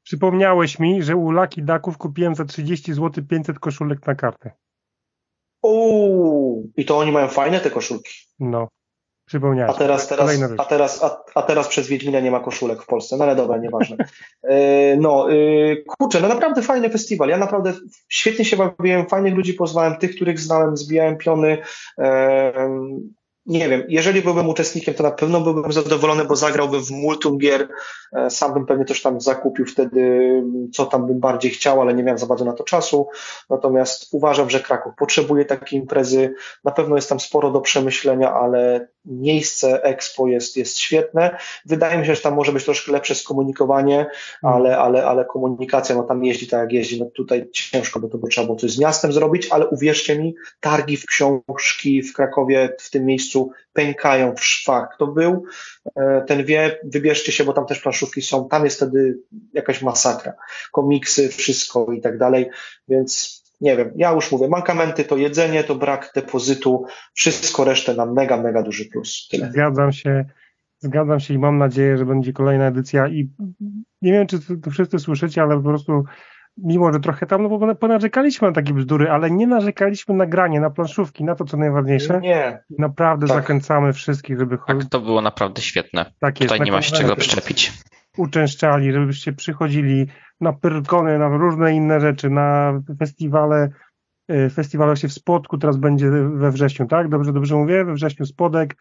[0.03, 4.53] Przypomniałeś mi, że u Lucky Ducków kupiłem za 30 zł 500 koszulek na kartę.
[5.63, 8.13] Uuu, i to oni mają fajne te koszulki.
[8.39, 8.69] No.
[9.31, 9.71] Przypomniałem.
[9.71, 13.17] A teraz, teraz, a, teraz, a, a, teraz przez Wiedźmina nie ma koszulek w Polsce,
[13.17, 13.97] no ale dobra, nieważne.
[14.43, 15.37] E, no, e,
[15.77, 17.29] kurczę, no naprawdę fajny festiwal.
[17.29, 17.73] Ja naprawdę
[18.09, 21.59] świetnie się bawiłem, fajnych ludzi poznałem, tych, których znałem, zbijałem piony.
[21.99, 22.71] E,
[23.51, 27.69] nie wiem, jeżeli byłbym uczestnikiem, to na pewno byłbym zadowolony, bo zagrałbym w multum gier.
[28.13, 30.33] E, sam bym pewnie też tam zakupił wtedy,
[30.73, 33.09] co tam bym bardziej chciał, ale nie miałem za bardzo na to czasu.
[33.51, 36.35] Natomiast uważam, że Kraków potrzebuje takiej imprezy.
[36.65, 41.39] Na pewno jest tam sporo do przemyślenia, ale miejsce Expo jest, jest świetne.
[41.67, 44.07] Wydaje mi się, że tam może być troszkę lepsze skomunikowanie,
[44.43, 48.19] ale, ale, ale komunikacja, no tam jeździ tak jak jeździ, no tutaj ciężko, bo to
[48.19, 52.77] by trzeba było coś z miastem zrobić, ale uwierzcie mi, targi w książki w Krakowie
[52.81, 54.89] w tym miejscu pękają w szwach.
[54.95, 55.45] Kto był,
[55.97, 59.19] e, ten wie, wybierzcie się, bo tam też planszówki są, tam jest wtedy
[59.53, 60.33] jakaś masakra.
[60.73, 62.51] Komiksy, wszystko i tak dalej,
[62.89, 66.85] więc nie wiem, ja już mówię, mankamenty to jedzenie, to brak depozytu,
[67.15, 69.29] wszystko resztę na mega, mega duży plus.
[69.31, 69.51] Tyle.
[69.53, 70.25] Zgadzam się,
[70.79, 73.31] zgadzam się i mam nadzieję, że będzie kolejna edycja i
[74.03, 76.05] nie wiem, czy to wszyscy słyszycie, ale po prostu
[76.57, 80.61] mimo, że trochę tam, no bo ponarzekaliśmy na takie bzdury, ale nie narzekaliśmy na granie,
[80.61, 82.21] na planszówki, na to, co najważniejsze.
[82.21, 82.63] Nie.
[82.79, 83.37] Naprawdę tak.
[83.37, 84.59] zachęcamy wszystkich, żeby...
[84.67, 86.13] Tak, to było naprawdę świetne.
[86.21, 86.53] Tak jest.
[86.53, 87.73] Tutaj nie ma się czego przyczepić.
[88.17, 90.07] Uczęszczali, żebyście przychodzili
[90.41, 93.69] na pyrkony, na różne inne rzeczy, na festiwale,
[94.31, 97.09] y, festiwale się w Spodku, teraz będzie we wrześniu, tak?
[97.09, 97.85] Dobrze, dobrze mówię?
[97.85, 98.77] We wrześniu Spodek,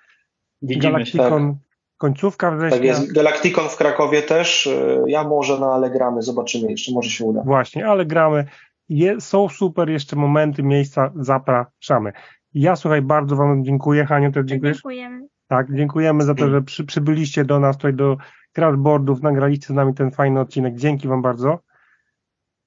[0.61, 1.61] Widzimy Galacticon, tak.
[1.97, 2.77] końcówka września.
[2.77, 7.09] Tak jest, Galacticon w Krakowie też, y, ja może, no ale gramy, zobaczymy jeszcze, może
[7.09, 7.41] się uda.
[7.45, 8.45] Właśnie, ale gramy.
[8.89, 12.11] Je, są super jeszcze momenty, miejsca, zapraszamy.
[12.53, 14.05] Ja słuchaj, bardzo Wam dziękuję.
[14.05, 14.73] Haniu, też dziękuję.
[14.73, 15.27] Dziękujemy.
[15.49, 18.17] Tak, dziękujemy za to, że przy, przybyliście do nas tutaj do
[18.53, 20.75] Crashboardów, nagraliście z nami ten fajny odcinek.
[20.75, 21.59] Dzięki Wam bardzo.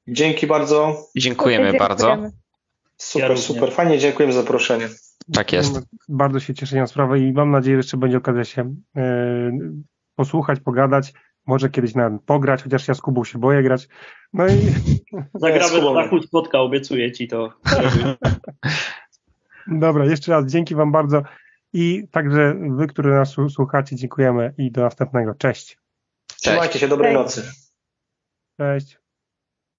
[0.08, 0.96] Dzięki bardzo.
[1.16, 2.16] Dziękujemy bardzo.
[2.96, 3.72] Super, ja super.
[3.72, 4.88] Fajnie, dziękujemy za zaproszenie.
[5.34, 5.80] Tak jest.
[6.08, 9.02] Bardzo się cieszę na sprawę i mam nadzieję, że jeszcze będzie okazja się yy,
[10.16, 11.12] posłuchać, pogadać,
[11.46, 13.88] może kiedyś nawet pograć, chociaż ja z Kubą się boję grać.
[14.32, 14.52] No i...
[15.34, 17.52] Zagramy Zachód spotka, obiecuję Ci to.
[19.66, 21.22] Dobra, jeszcze raz dzięki Wam bardzo.
[21.72, 25.34] I także wy, którzy nas słuchacie, dziękujemy i do następnego.
[25.34, 25.78] Cześć.
[26.26, 27.36] Trzymajcie się, dobrej Cześć.
[27.36, 27.52] nocy.
[28.60, 29.01] Cześć.